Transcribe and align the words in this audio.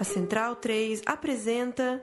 A 0.00 0.04
Central 0.04 0.56
3 0.56 1.02
apresenta 1.04 2.02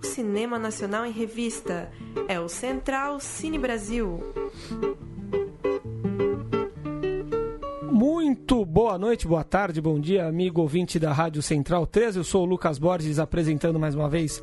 o 0.00 0.06
Cinema 0.06 0.56
Nacional 0.56 1.04
em 1.04 1.10
Revista. 1.10 1.90
É 2.28 2.38
o 2.38 2.48
Central 2.48 3.18
Cine 3.18 3.58
Brasil. 3.58 4.20
Muito 7.90 8.64
boa 8.64 8.96
noite, 8.96 9.26
boa 9.26 9.42
tarde, 9.42 9.80
bom 9.80 9.98
dia, 9.98 10.24
amigo 10.24 10.60
ouvinte 10.60 11.00
da 11.00 11.12
Rádio 11.12 11.42
Central 11.42 11.84
3. 11.84 12.14
Eu 12.14 12.22
sou 12.22 12.44
o 12.44 12.46
Lucas 12.46 12.78
Borges, 12.78 13.18
apresentando 13.18 13.80
mais 13.80 13.96
uma 13.96 14.08
vez 14.08 14.40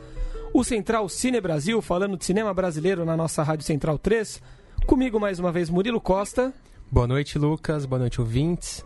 o 0.53 0.61
Central 0.61 1.07
Cine 1.07 1.39
Brasil, 1.39 1.81
falando 1.81 2.17
de 2.17 2.25
cinema 2.25 2.53
brasileiro 2.53 3.05
na 3.05 3.15
nossa 3.15 3.41
Rádio 3.43 3.65
Central 3.65 3.97
3. 3.97 4.41
Comigo 4.85 5.19
mais 5.19 5.39
uma 5.39 5.51
vez, 5.51 5.69
Murilo 5.69 6.01
Costa. 6.01 6.53
Boa 6.91 7.07
noite, 7.07 7.37
Lucas. 7.39 7.85
Boa 7.85 7.99
noite, 7.99 8.19
ouvintes. 8.19 8.83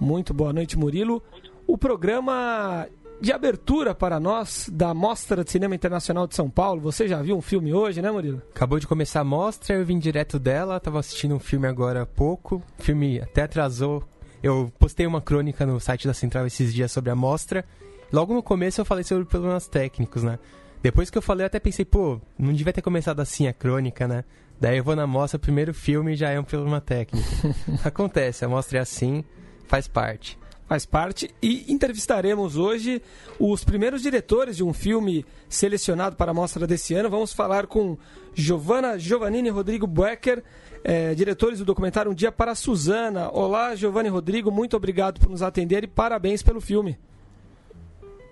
Muito 0.00 0.32
boa 0.32 0.52
noite, 0.52 0.78
Murilo. 0.78 1.22
O 1.66 1.76
programa 1.76 2.86
de 3.20 3.32
abertura 3.32 3.94
para 3.94 4.20
nós 4.20 4.68
da 4.72 4.94
Mostra 4.94 5.44
de 5.44 5.50
Cinema 5.50 5.74
Internacional 5.74 6.26
de 6.26 6.34
São 6.34 6.48
Paulo. 6.48 6.80
Você 6.80 7.08
já 7.08 7.20
viu 7.20 7.36
um 7.36 7.42
filme 7.42 7.72
hoje, 7.72 8.00
né, 8.00 8.10
Murilo? 8.10 8.42
Acabou 8.54 8.78
de 8.78 8.86
começar 8.86 9.20
a 9.20 9.24
mostra, 9.24 9.74
eu 9.74 9.84
vim 9.84 9.98
direto 9.98 10.38
dela, 10.38 10.76
estava 10.76 10.98
assistindo 10.98 11.34
um 11.34 11.40
filme 11.40 11.66
agora 11.66 12.02
há 12.02 12.06
pouco. 12.06 12.62
O 12.78 12.82
filme 12.82 13.20
até 13.20 13.42
atrasou. 13.42 14.02
Eu 14.42 14.72
postei 14.78 15.06
uma 15.06 15.20
crônica 15.20 15.66
no 15.66 15.80
site 15.80 16.06
da 16.06 16.14
Central 16.14 16.46
esses 16.46 16.72
dias 16.72 16.92
sobre 16.92 17.10
a 17.10 17.16
mostra. 17.16 17.64
Logo 18.12 18.32
no 18.32 18.42
começo 18.42 18.80
eu 18.80 18.84
falei 18.84 19.02
sobre 19.02 19.24
problemas 19.24 19.66
técnicos, 19.66 20.22
né? 20.22 20.38
Depois 20.82 21.10
que 21.10 21.18
eu 21.18 21.22
falei, 21.22 21.42
eu 21.42 21.46
até 21.46 21.58
pensei, 21.58 21.84
pô, 21.84 22.20
não 22.38 22.52
devia 22.52 22.72
ter 22.72 22.82
começado 22.82 23.20
assim 23.20 23.48
a 23.48 23.52
crônica, 23.52 24.06
né? 24.06 24.24
Daí 24.60 24.78
eu 24.78 24.84
vou 24.84 24.96
na 24.96 25.06
mostra, 25.06 25.36
o 25.36 25.40
primeiro 25.40 25.74
filme 25.74 26.16
já 26.16 26.30
é 26.30 26.40
um 26.40 26.44
problema 26.44 26.80
técnico. 26.80 27.26
Acontece, 27.84 28.44
a 28.44 28.48
mostra 28.48 28.78
é 28.78 28.80
assim, 28.80 29.24
faz 29.66 29.86
parte 29.86 30.38
faz 30.66 30.84
parte. 30.84 31.30
E 31.40 31.72
entrevistaremos 31.72 32.56
hoje 32.56 33.00
os 33.38 33.64
primeiros 33.64 34.02
diretores 34.02 34.56
de 34.56 34.64
um 34.64 34.72
filme 34.72 35.24
selecionado 35.48 36.16
para 36.16 36.32
a 36.32 36.34
mostra 36.34 36.66
desse 36.66 36.94
ano. 36.94 37.08
Vamos 37.08 37.32
falar 37.32 37.66
com 37.66 37.96
Giovanna 38.34 38.98
Giovannini 38.98 39.48
e 39.48 39.52
Rodrigo 39.52 39.86
Becker, 39.86 40.42
é, 40.84 41.14
diretores 41.14 41.60
do 41.60 41.64
documentário 41.64 42.10
Um 42.10 42.14
Dia 42.14 42.32
para 42.32 42.52
a 42.52 42.54
Suzana. 42.54 43.30
Olá, 43.30 43.74
Giovanni 43.74 44.08
e 44.08 44.12
Rodrigo, 44.12 44.50
muito 44.50 44.76
obrigado 44.76 45.20
por 45.20 45.30
nos 45.30 45.42
atender 45.42 45.84
e 45.84 45.86
parabéns 45.86 46.42
pelo 46.42 46.60
filme. 46.60 46.98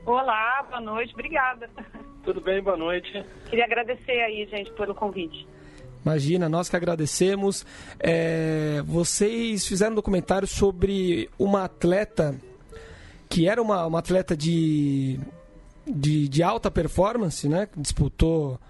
Olá, 0.04 0.66
boa 0.68 0.80
noite, 0.80 1.14
obrigada. 1.14 1.70
Tudo 2.24 2.40
bem, 2.40 2.62
boa 2.62 2.76
noite. 2.76 3.24
Queria 3.48 3.64
agradecer 3.64 4.20
aí, 4.20 4.46
gente, 4.46 4.70
pelo 4.72 4.94
convite. 4.94 5.46
Imagina, 6.04 6.48
nós 6.48 6.68
que 6.68 6.76
agradecemos. 6.76 7.64
É, 7.98 8.82
vocês 8.86 9.66
fizeram 9.66 9.92
um 9.92 9.96
documentário 9.96 10.46
sobre 10.46 11.30
uma 11.38 11.64
atleta 11.64 12.34
que 13.28 13.48
era 13.48 13.60
uma, 13.60 13.86
uma 13.86 13.98
atleta 13.98 14.36
de, 14.36 15.18
de, 15.86 16.28
de, 16.28 16.42
alta 16.42 16.70
performance, 16.70 17.48
né? 17.48 17.66
Disputou 17.76 18.60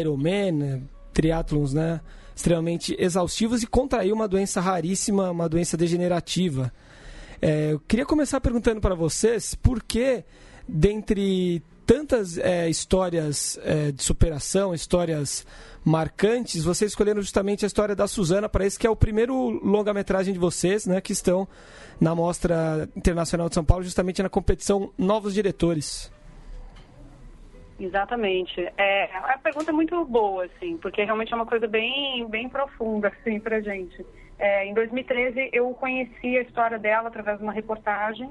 Ironman, 0.00 0.88
triatlons, 1.12 1.74
né? 1.74 2.00
Extremamente 2.34 2.96
exaustivos 2.98 3.62
e 3.62 3.66
contraiu 3.66 4.14
uma 4.14 4.28
doença 4.28 4.60
raríssima, 4.60 5.30
uma 5.30 5.48
doença 5.48 5.76
degenerativa. 5.76 6.72
É, 7.42 7.72
eu 7.72 7.80
queria 7.80 8.06
começar 8.06 8.40
perguntando 8.40 8.80
para 8.80 8.94
vocês 8.94 9.54
por 9.54 9.82
que, 9.82 10.24
dentre 10.66 11.62
tantas 11.88 12.36
é, 12.36 12.68
histórias 12.68 13.58
é, 13.64 13.90
de 13.90 14.02
superação, 14.02 14.74
histórias 14.74 15.46
marcantes, 15.82 16.62
vocês 16.62 16.90
escolheram 16.90 17.22
justamente 17.22 17.64
a 17.64 17.66
história 17.66 17.96
da 17.96 18.06
Suzana 18.06 18.46
para 18.46 18.66
esse 18.66 18.78
que 18.78 18.86
é 18.86 18.90
o 18.90 18.94
primeiro 18.94 19.34
longa-metragem 19.64 20.34
de 20.34 20.38
vocês, 20.38 20.86
né, 20.86 21.00
que 21.00 21.12
estão 21.12 21.48
na 21.98 22.14
Mostra 22.14 22.86
Internacional 22.94 23.48
de 23.48 23.54
São 23.54 23.64
Paulo, 23.64 23.82
justamente 23.82 24.22
na 24.22 24.28
competição 24.28 24.92
Novos 24.98 25.32
Diretores. 25.32 26.12
Exatamente. 27.80 28.60
É, 28.76 29.04
a 29.16 29.38
pergunta 29.38 29.70
é 29.70 29.72
muito 29.72 30.04
boa, 30.04 30.44
assim, 30.44 30.76
porque 30.76 31.02
realmente 31.02 31.32
é 31.32 31.36
uma 31.36 31.46
coisa 31.46 31.66
bem, 31.66 32.28
bem 32.28 32.50
profunda, 32.50 33.08
assim, 33.08 33.40
pra 33.40 33.62
gente. 33.62 34.04
É, 34.38 34.66
em 34.66 34.74
2013, 34.74 35.48
eu 35.54 35.70
conheci 35.70 36.36
a 36.36 36.42
história 36.42 36.78
dela 36.78 37.08
através 37.08 37.38
de 37.38 37.44
uma 37.44 37.52
reportagem 37.52 38.30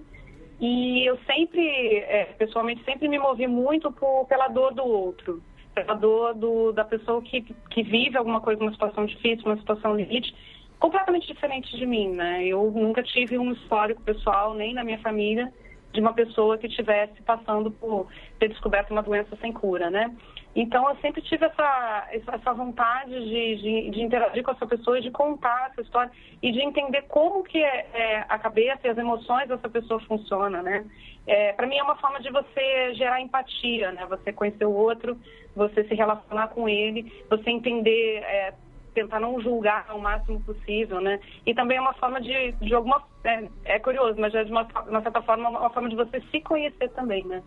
e 0.59 1.06
eu 1.06 1.18
sempre, 1.25 1.97
é, 2.00 2.25
pessoalmente, 2.38 2.84
sempre 2.84 3.07
me 3.07 3.19
movi 3.19 3.47
muito 3.47 3.91
por, 3.91 4.25
pela 4.25 4.47
dor 4.47 4.73
do 4.73 4.84
outro, 4.84 5.41
pela 5.75 5.94
dor 5.94 6.34
do, 6.34 6.72
da 6.72 6.84
pessoa 6.84 7.22
que, 7.22 7.41
que 7.41 7.84
vive 7.84 8.18
alguma 8.18 8.41
coisa, 8.41 8.62
uma 8.62 8.72
situação 8.72 9.06
difícil, 9.06 9.45
uma 9.45 9.57
situação 9.57 9.95
limite, 9.95 10.34
completamente 10.79 11.28
diferente 11.28 11.75
de 11.78 11.85
mim, 11.85 12.09
né? 12.09 12.44
Eu 12.44 12.72
nunca 12.72 13.03
tive 13.03 13.38
um 13.38 13.51
histórico 13.51 14.01
pessoal, 14.01 14.56
nem 14.56 14.73
na 14.73 14.84
minha 14.84 15.00
família, 15.00 15.53
de 15.94 16.01
uma 16.01 16.13
pessoa 16.13 16.57
que 16.57 16.68
estivesse 16.68 17.22
passando 17.22 17.69
por 17.72 18.07
ter 18.39 18.50
descoberto 18.50 18.91
uma 18.91 19.03
doença 19.03 19.35
sem 19.39 19.53
cura, 19.53 19.91
né? 19.91 20.12
Então, 20.59 20.90
eu 20.90 20.95
sempre 20.95 21.22
tive 21.22 21.45
essa, 21.45 22.07
essa 22.12 22.51
vontade 22.51 23.12
de, 23.12 23.56
de, 23.57 23.91
de, 23.91 24.01
interagir 24.01 24.41
com 24.41 24.50
essa 24.50 24.66
pessoa, 24.66 25.00
de 25.00 25.12
contar 25.12 25.69
essa 25.69 25.81
história 25.81 26.12
e 26.41 26.51
de 26.51 26.59
entender 26.59 27.03
como 27.03 27.44
que 27.44 27.63
é, 27.63 27.88
é, 27.94 28.25
a 28.28 28.40
cabeça 28.40 28.79
e 28.84 28.90
as 28.90 28.97
emoções 28.97 29.47
dessa 29.47 29.69
pessoa 29.69 30.00
funcionam, 30.00 30.63
né? 30.63 30.84
É, 31.28 31.53
Para 31.53 31.68
mim, 31.68 31.78
é 31.78 31.84
uma 31.84 31.97
forma 31.97 32.19
de 32.19 32.31
você 32.31 32.95
gerar 32.95 33.22
empatia, 33.22 33.91
né? 33.91 34.07
Você 34.07 34.34
conhecer 34.34 34.66
o 34.66 34.73
outro, 34.73 35.16
você 35.56 35.84
se 35.84 35.94
relacionar 35.94 36.47
com 36.47 36.68
ele, 36.68 37.13
você 37.29 37.51
entender, 37.51 38.24
é, 38.24 38.51
tentar 38.95 39.19
não 39.19 39.39
julgar 39.39 39.85
ao 39.88 40.00
máximo 40.00 40.41
possível, 40.41 41.00
né? 41.00 41.19
E 41.45 41.53
também 41.53 41.78
é 41.78 41.81
uma 41.81 41.94
forma 41.94 42.19
de, 42.19 42.53
de 42.53 42.74
alguma... 42.74 43.03
É, 43.24 43.47
é 43.66 43.79
curioso, 43.79 44.19
mas 44.19 44.34
é 44.34 44.44
de 44.44 44.51
uma, 44.51 44.68
uma 44.88 45.03
certa 45.03 45.22
forma, 45.22 45.50
uma 45.50 45.69
forma 45.69 45.88
de 45.88 45.95
você 45.95 46.19
se 46.31 46.41
conhecer 46.41 46.89
também, 46.94 47.24
né? 47.25 47.44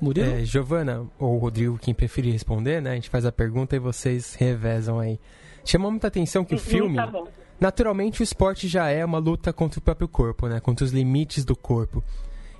Murilo? 0.00 0.30
É, 0.30 0.44
Giovana 0.44 1.06
ou 1.18 1.36
Rodrigo, 1.38 1.78
quem 1.78 1.92
preferir 1.92 2.32
responder, 2.32 2.80
né? 2.80 2.92
A 2.92 2.94
gente 2.94 3.10
faz 3.10 3.26
a 3.26 3.32
pergunta 3.32 3.76
e 3.76 3.78
vocês 3.78 4.34
revezam 4.34 4.98
aí. 4.98 5.20
Chamou 5.64 5.90
muita 5.90 6.06
atenção 6.06 6.44
que 6.44 6.54
o 6.54 6.58
filme. 6.58 6.96
Tá 6.96 7.12
naturalmente, 7.60 8.22
o 8.22 8.24
esporte 8.24 8.66
já 8.66 8.88
é 8.88 9.04
uma 9.04 9.18
luta 9.18 9.52
contra 9.52 9.78
o 9.78 9.82
próprio 9.82 10.08
corpo, 10.08 10.48
né? 10.48 10.58
Contra 10.60 10.84
os 10.84 10.92
limites 10.92 11.44
do 11.44 11.54
corpo. 11.54 12.02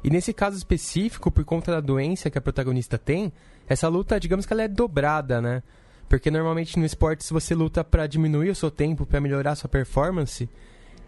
E 0.05 0.11
nesse 0.11 0.33
caso 0.33 0.57
específico, 0.57 1.31
por 1.31 1.45
conta 1.45 1.73
da 1.73 1.81
doença 1.81 2.31
que 2.31 2.39
a 2.39 2.41
protagonista 2.41 2.99
tem, 2.99 3.33
essa 3.69 3.89
luta, 3.89 4.19
digamos 4.19 4.47
que 4.47 4.53
ela 4.53 4.63
é 4.63 4.69
dobrada, 4.69 5.41
né? 5.41 5.63
Porque 6.09 6.31
normalmente 6.31 6.79
no 6.79 6.85
esporte, 6.85 7.25
se 7.25 7.33
você 7.33 7.55
luta 7.55 7.85
para 7.85 8.07
diminuir 8.07 8.51
o 8.51 8.55
seu 8.55 8.71
tempo, 8.71 9.07
para 9.07 9.21
melhorar 9.21 9.53
a 9.53 9.55
sua 9.55 9.69
performance, 9.69 10.49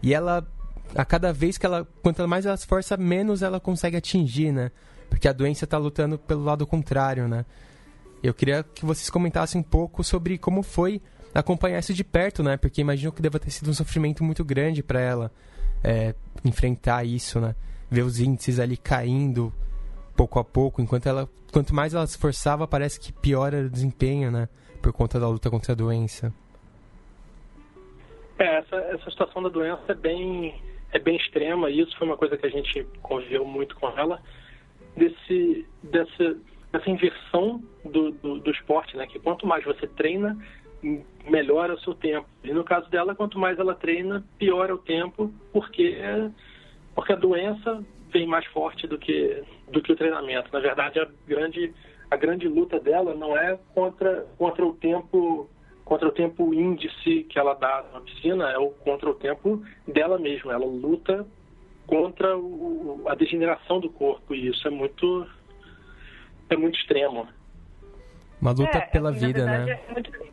e 0.02 0.14
ela, 0.14 0.46
a 0.94 1.04
cada 1.04 1.32
vez 1.32 1.58
que 1.58 1.66
ela, 1.66 1.86
quanto 2.02 2.26
mais 2.28 2.46
ela 2.46 2.56
se 2.56 2.62
esforça, 2.62 2.96
menos 2.96 3.42
ela 3.42 3.58
consegue 3.58 3.96
atingir, 3.96 4.52
né? 4.52 4.70
Porque 5.12 5.28
a 5.28 5.32
doença 5.32 5.66
está 5.66 5.76
lutando 5.76 6.18
pelo 6.18 6.42
lado 6.42 6.66
contrário, 6.66 7.28
né? 7.28 7.44
Eu 8.22 8.32
queria 8.32 8.62
que 8.62 8.82
vocês 8.82 9.10
comentassem 9.10 9.60
um 9.60 9.62
pouco 9.62 10.02
sobre 10.02 10.38
como 10.38 10.62
foi 10.62 11.02
acompanhar 11.34 11.78
isso 11.80 11.92
de 11.92 12.02
perto, 12.02 12.42
né? 12.42 12.56
Porque 12.56 12.80
imagino 12.80 13.12
que 13.12 13.20
deva 13.20 13.38
ter 13.38 13.50
sido 13.50 13.70
um 13.70 13.74
sofrimento 13.74 14.24
muito 14.24 14.42
grande 14.42 14.82
para 14.82 15.00
ela 15.02 15.30
é, 15.84 16.14
enfrentar 16.42 17.04
isso, 17.04 17.38
né? 17.38 17.54
Ver 17.90 18.00
os 18.04 18.20
índices 18.20 18.58
ali 18.58 18.74
caindo 18.74 19.52
pouco 20.16 20.38
a 20.38 20.44
pouco, 20.44 20.80
enquanto 20.80 21.06
ela, 21.06 21.28
quanto 21.52 21.74
mais 21.74 21.92
ela 21.92 22.06
se 22.06 22.14
esforçava, 22.14 22.66
parece 22.66 22.98
que 22.98 23.12
piora 23.12 23.66
o 23.66 23.68
desempenho, 23.68 24.30
né? 24.30 24.48
Por 24.80 24.94
conta 24.94 25.20
da 25.20 25.28
luta 25.28 25.50
contra 25.50 25.72
a 25.72 25.76
doença. 25.76 26.32
É, 28.38 28.60
essa, 28.60 28.76
essa 28.76 29.10
situação 29.10 29.42
da 29.42 29.50
doença 29.50 29.92
é 29.92 29.94
bem, 29.94 30.54
é 30.90 30.98
bem 30.98 31.16
extrema 31.16 31.68
e 31.68 31.80
isso 31.80 31.94
foi 31.98 32.06
uma 32.06 32.16
coisa 32.16 32.34
que 32.38 32.46
a 32.46 32.50
gente 32.50 32.82
conviveu 33.02 33.44
muito 33.44 33.76
com 33.76 33.90
ela 33.90 34.18
desse, 34.96 35.66
dessa, 35.82 36.36
dessa 36.72 36.90
inversão 36.90 37.62
do, 37.84 38.10
do, 38.12 38.38
do 38.40 38.50
esporte, 38.50 38.96
né? 38.96 39.06
Que 39.06 39.18
quanto 39.18 39.46
mais 39.46 39.64
você 39.64 39.86
treina, 39.86 40.36
melhora 41.28 41.74
o 41.74 41.80
seu 41.80 41.94
tempo. 41.94 42.26
E 42.42 42.52
no 42.52 42.64
caso 42.64 42.90
dela, 42.90 43.14
quanto 43.14 43.38
mais 43.38 43.58
ela 43.58 43.74
treina, 43.74 44.24
piora 44.38 44.74
o 44.74 44.78
tempo, 44.78 45.32
porque 45.52 45.96
porque 46.94 47.12
a 47.12 47.16
doença 47.16 47.82
vem 48.10 48.26
mais 48.26 48.44
forte 48.46 48.86
do 48.86 48.98
que 48.98 49.42
do 49.68 49.80
que 49.80 49.92
o 49.92 49.96
treinamento. 49.96 50.50
Na 50.52 50.60
verdade, 50.60 51.00
a 51.00 51.08
grande 51.26 51.72
a 52.10 52.16
grande 52.16 52.46
luta 52.46 52.78
dela 52.78 53.14
não 53.14 53.36
é 53.36 53.58
contra 53.74 54.26
contra 54.36 54.66
o 54.66 54.74
tempo 54.74 55.48
contra 55.84 56.08
o 56.08 56.12
tempo 56.12 56.54
índice 56.54 57.24
que 57.24 57.38
ela 57.38 57.54
dá 57.54 57.84
na 57.92 58.00
piscina, 58.00 58.50
é 58.50 58.58
o 58.58 58.70
contra 58.70 59.08
o 59.08 59.14
tempo 59.14 59.62
dela 59.86 60.18
mesma. 60.18 60.52
Ela 60.52 60.64
luta 60.64 61.26
contra 61.86 62.36
o, 62.36 63.02
a 63.06 63.14
degeneração 63.14 63.80
do 63.80 63.90
corpo 63.90 64.34
e 64.34 64.48
isso 64.48 64.66
é 64.66 64.70
muito 64.70 65.26
é 66.50 66.56
muito 66.56 66.78
extremo. 66.78 67.28
Uma 68.40 68.50
luta 68.50 68.78
é, 68.78 68.80
pela 68.82 69.12
vida, 69.12 69.44
verdade, 69.44 69.64
né? 69.66 69.80
É 69.88 69.92
muito... 69.92 70.32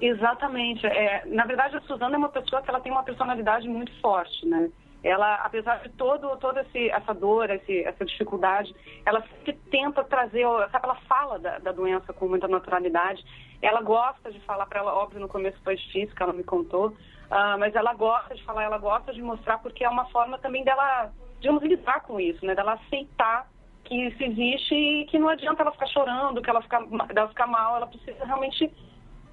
Exatamente. 0.00 0.86
É, 0.86 1.24
na 1.26 1.46
verdade, 1.46 1.76
a 1.76 1.80
Suzana 1.82 2.16
é 2.16 2.18
uma 2.18 2.28
pessoa 2.28 2.60
que 2.60 2.68
ela 2.68 2.80
tem 2.80 2.92
uma 2.92 3.04
personalidade 3.04 3.68
muito 3.68 3.92
forte, 4.00 4.46
né? 4.46 4.70
ela, 5.04 5.34
apesar 5.36 5.82
de 5.82 5.90
todo, 5.90 6.34
toda 6.38 6.62
esse, 6.62 6.88
essa 6.88 7.12
dor, 7.12 7.50
esse, 7.50 7.84
essa 7.84 8.04
dificuldade, 8.04 8.74
ela 9.04 9.20
sempre 9.20 9.52
tenta 9.70 10.02
trazer, 10.02 10.46
sabe, 10.72 10.84
ela 10.84 10.96
fala 11.06 11.38
da, 11.38 11.58
da 11.58 11.72
doença 11.72 12.12
com 12.14 12.26
muita 12.26 12.48
naturalidade. 12.48 13.22
Ela 13.60 13.82
gosta 13.82 14.32
de 14.32 14.40
falar 14.40 14.64
para 14.64 14.80
ela, 14.80 14.94
óbvio, 14.94 15.20
no 15.20 15.28
começo 15.28 15.62
foi 15.62 15.76
difícil, 15.76 16.16
que 16.16 16.22
ela 16.22 16.32
me 16.32 16.42
contou, 16.42 16.96
uh, 17.30 17.58
mas 17.58 17.74
ela 17.74 17.94
gosta 17.94 18.34
de 18.34 18.42
falar, 18.44 18.64
ela 18.64 18.78
gosta 18.78 19.12
de 19.12 19.22
mostrar, 19.22 19.58
porque 19.58 19.84
é 19.84 19.88
uma 19.88 20.06
forma 20.06 20.38
também 20.38 20.64
dela, 20.64 21.12
digamos, 21.40 21.62
lidar 21.62 22.00
com 22.02 22.20
isso, 22.20 22.44
né? 22.44 22.54
Dela 22.54 22.74
aceitar 22.74 23.48
que 23.84 23.94
isso 23.94 24.22
existe 24.22 24.74
e 24.74 25.04
que 25.06 25.18
não 25.18 25.28
adianta 25.28 25.62
ela 25.62 25.72
ficar 25.72 25.86
chorando, 25.88 26.40
que 26.40 26.48
ela 26.48 26.62
ficar, 26.62 26.82
ela 27.14 27.28
ficar 27.28 27.46
mal, 27.46 27.76
ela 27.76 27.86
precisa 27.86 28.24
realmente 28.24 28.72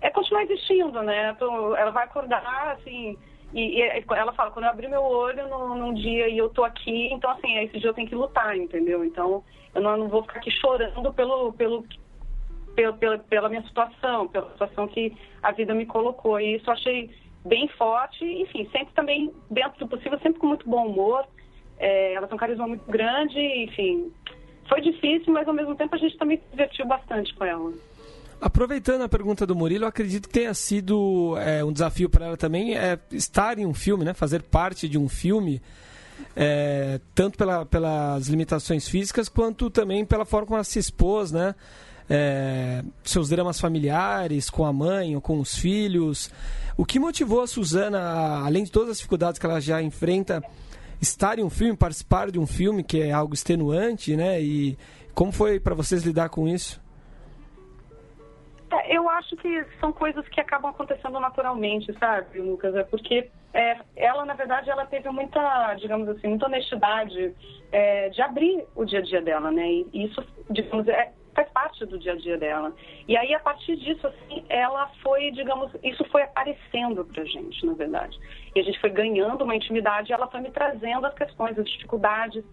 é 0.02 0.10
continuar 0.10 0.44
existindo, 0.44 1.02
né? 1.04 1.36
Ela 1.78 1.92
vai 1.92 2.06
acordar, 2.06 2.72
assim, 2.72 3.18
e, 3.54 3.82
e, 3.82 4.06
ela 4.16 4.34
fala, 4.34 4.52
quando 4.52 4.66
eu 4.66 4.72
abrir 4.72 4.88
meu 4.88 5.04
olho 5.04 5.48
num, 5.48 5.76
num, 5.76 5.94
dia 5.94 6.28
e 6.30 6.38
eu 6.38 6.50
tô 6.50 6.64
aqui, 6.64 7.12
então 7.14 7.30
assim, 7.32 7.58
esse 7.58 7.80
dia 7.80 7.90
eu 7.90 7.94
tenho 7.94 8.08
que 8.08 8.16
lutar, 8.16 8.58
entendeu? 8.58 9.04
Então 9.04 9.44
eu 9.76 9.82
não, 9.82 9.98
não 9.98 10.08
vou 10.08 10.24
ficar 10.24 10.40
aqui 10.40 10.50
chorando 10.52 11.14
pelo, 11.14 11.54
pelo, 11.54 11.86
pelo, 12.76 12.94
pela, 12.94 13.18
pela 13.20 13.50
minha 13.50 13.64
situação, 13.64 14.28
pela 14.28 14.50
situação 14.52 14.88
que 14.88 15.16
a 15.44 15.52
vida 15.52 15.74
me 15.74 15.86
colocou. 15.86 16.40
E 16.40 16.56
isso 16.56 16.70
eu 16.70 16.74
achei 16.74 17.14
bem 17.46 17.68
forte, 17.70 18.24
enfim, 18.24 18.68
sempre 18.72 18.94
também, 18.94 19.32
dentro 19.50 19.80
do 19.80 19.88
possível, 19.88 20.20
sempre 20.20 20.40
com 20.40 20.48
muito 20.48 20.70
bom 20.70 20.88
humor. 20.88 21.26
É, 21.78 22.14
ela 22.14 22.28
tem 22.28 22.36
um 22.36 22.40
carisma 22.40 22.68
muito 22.68 22.90
grande, 22.90 23.40
enfim. 23.64 24.12
Foi 24.70 24.82
difícil, 24.82 25.34
mas 25.34 25.48
ao 25.48 25.54
mesmo 25.54 25.76
tempo 25.76 25.96
a 25.96 25.98
gente 25.98 26.18
também 26.18 26.38
se 26.38 26.44
divertiu 26.52 26.86
bastante 26.86 27.34
com 27.36 27.44
ela. 27.44 27.74
Aproveitando 28.40 29.04
a 29.04 29.10
pergunta 29.10 29.46
do 29.46 29.56
Murilo, 29.56 29.86
acredito 29.86 30.28
que 30.28 30.34
tenha 30.34 30.54
sido 30.54 31.36
é, 31.38 31.64
um 31.64 31.72
desafio 31.72 32.10
para 32.10 32.26
ela 32.26 32.38
também 32.38 32.76
é, 32.76 32.98
estar 33.12 33.60
em 33.60 33.66
um 33.66 33.74
filme, 33.74 34.04
né? 34.04 34.14
fazer 34.14 34.42
parte 34.42 34.90
de 34.90 34.98
um 34.98 35.08
filme, 35.08 35.62
é, 36.36 37.00
tanto 37.14 37.38
pela, 37.38 37.66
pelas 37.66 38.28
limitações 38.28 38.88
físicas 38.88 39.30
quanto 39.30 39.70
também 39.70 40.06
pela 40.06 40.26
forma 40.26 40.48
como 40.48 40.58
ela 40.58 40.64
se 40.64 40.80
expôs, 40.80 41.32
né? 41.32 41.54
É, 42.10 42.84
seus 43.04 43.30
dramas 43.30 43.60
familiares 43.60 44.50
com 44.50 44.66
a 44.66 44.74
mãe 44.74 45.16
ou 45.16 45.22
com 45.22 45.40
os 45.40 45.58
filhos. 45.58 46.32
O 46.78 46.86
que 46.86 47.00
motivou 47.00 47.42
a 47.42 47.48
Suzana, 47.48 48.44
além 48.46 48.64
de 48.64 48.72
todas 48.72 48.90
as 48.92 48.98
dificuldades 48.98 49.40
que 49.40 49.46
ela 49.46 49.62
já 49.62 49.82
enfrenta, 49.82 50.44
estar 51.02 51.40
em 51.40 51.44
um 51.44 51.50
filme, 51.50 51.76
participar 51.76 52.32
de 52.32 52.40
um 52.40 52.48
filme 52.48 52.84
que 52.84 53.02
é 53.02 53.12
algo 53.12 53.34
extenuante, 53.34 54.16
né? 54.16 54.42
E 54.42 54.78
como 55.14 55.32
foi 55.32 55.60
para 55.60 55.74
vocês 55.74 56.04
lidar 56.04 56.30
com 56.30 56.48
isso? 56.48 56.82
É, 58.72 58.96
eu 58.96 59.10
acho 59.10 59.36
que 59.36 59.66
são 59.80 59.92
coisas 59.92 60.26
que 60.30 60.40
acabam 60.40 60.72
acontecendo 60.72 61.20
naturalmente, 61.20 61.94
sabe, 62.00 62.40
Lucas? 62.40 62.74
É 62.76 62.84
porque 62.84 63.30
é, 63.54 63.78
ela, 63.96 64.26
na 64.26 64.34
verdade, 64.34 64.70
ela 64.70 64.86
teve 64.86 65.10
muita, 65.10 65.74
digamos 65.76 66.08
assim, 66.08 66.28
muita 66.30 66.46
honestidade 66.46 67.36
é, 67.72 68.10
de 68.10 68.22
abrir 68.22 68.66
o 68.76 68.86
dia 68.86 69.00
a 69.00 69.02
dia 69.02 69.22
dela, 69.22 69.52
né? 69.52 69.68
E 69.68 70.06
isso, 70.06 70.24
digamos, 70.50 70.88
é, 70.88 71.12
faz 71.34 71.50
parte 71.50 71.86
do 71.86 71.98
dia 71.98 72.14
a 72.14 72.16
dia 72.16 72.38
dela. 72.38 72.74
E 73.08 73.16
aí, 73.18 73.34
a 73.34 73.40
partir 73.40 73.76
disso, 73.78 74.06
assim, 74.06 74.44
ela 74.50 74.88
foi, 75.02 75.32
digamos, 75.32 75.72
isso 75.84 76.04
foi 76.06 76.24
aparecendo 76.24 77.06
pra 77.06 77.24
gente, 77.26 77.66
na 77.66 77.74
verdade. 77.74 78.20
E 78.56 78.60
a 78.60 78.64
gente 78.64 78.80
foi 78.80 78.90
ganhando 78.90 79.44
uma 79.44 79.56
intimidade 79.56 80.12
e 80.12 80.14
ela 80.14 80.28
foi 80.28 80.42
me 80.42 80.52
trazendo 80.52 81.06
as 81.06 81.14
questões, 81.14 81.58
as 81.58 81.70
dificuldades 81.70 82.44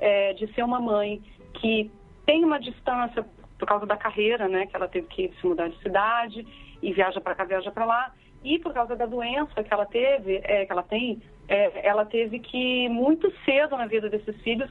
é, 0.00 0.32
de 0.34 0.52
ser 0.54 0.62
uma 0.62 0.80
mãe 0.80 1.22
que 1.54 1.90
tem 2.24 2.44
uma 2.44 2.60
distância 2.60 3.24
por 3.58 3.66
causa 3.66 3.86
da 3.86 3.96
carreira, 3.96 4.48
né, 4.48 4.66
que 4.66 4.76
ela 4.76 4.86
teve 4.86 5.08
que 5.08 5.32
se 5.40 5.46
mudar 5.46 5.68
de 5.68 5.78
cidade 5.78 6.46
e 6.80 6.92
viaja 6.92 7.20
para 7.20 7.34
cá, 7.34 7.44
viaja 7.44 7.72
para 7.72 7.84
lá, 7.84 8.14
e 8.44 8.58
por 8.60 8.72
causa 8.72 8.94
da 8.94 9.04
doença 9.04 9.64
que 9.64 9.72
ela 9.72 9.84
teve, 9.84 10.40
é, 10.44 10.64
que 10.64 10.70
ela 10.70 10.82
tem, 10.82 11.20
é, 11.48 11.88
ela 11.88 12.04
teve 12.04 12.38
que 12.38 12.88
muito 12.88 13.32
cedo 13.44 13.76
na 13.76 13.86
vida 13.86 14.08
desses 14.08 14.36
filhos, 14.42 14.70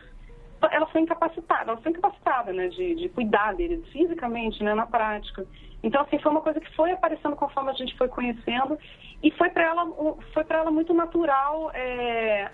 ela 0.71 0.88
foi 0.88 1.01
incapacitada, 1.01 1.71
ela 1.71 1.81
foi 1.81 1.92
incapacitada, 1.92 2.54
né, 2.54 2.68
de, 2.68 2.95
de 2.95 3.09
cuidar 3.09 3.54
deles 3.56 3.86
fisicamente, 3.89 4.63
né, 4.63 4.74
na 4.74 4.86
prática. 4.86 5.45
Então, 5.83 6.01
assim, 6.01 6.18
foi 6.19 6.31
uma 6.31 6.42
coisa 6.42 6.59
que 6.59 6.75
foi 6.75 6.92
aparecendo 6.92 7.36
conforme 7.36 7.69
a 7.69 7.74
gente 7.74 7.95
foi 7.98 8.07
conhecendo 8.07 8.77
e 9.21 9.30
foi 9.31 9.50
para 9.50 9.63
ela, 9.63 9.86
foi 10.33 10.44
para 10.44 10.59
ela 10.59 10.71
muito 10.71 10.94
natural 10.94 11.71
é, 11.74 12.50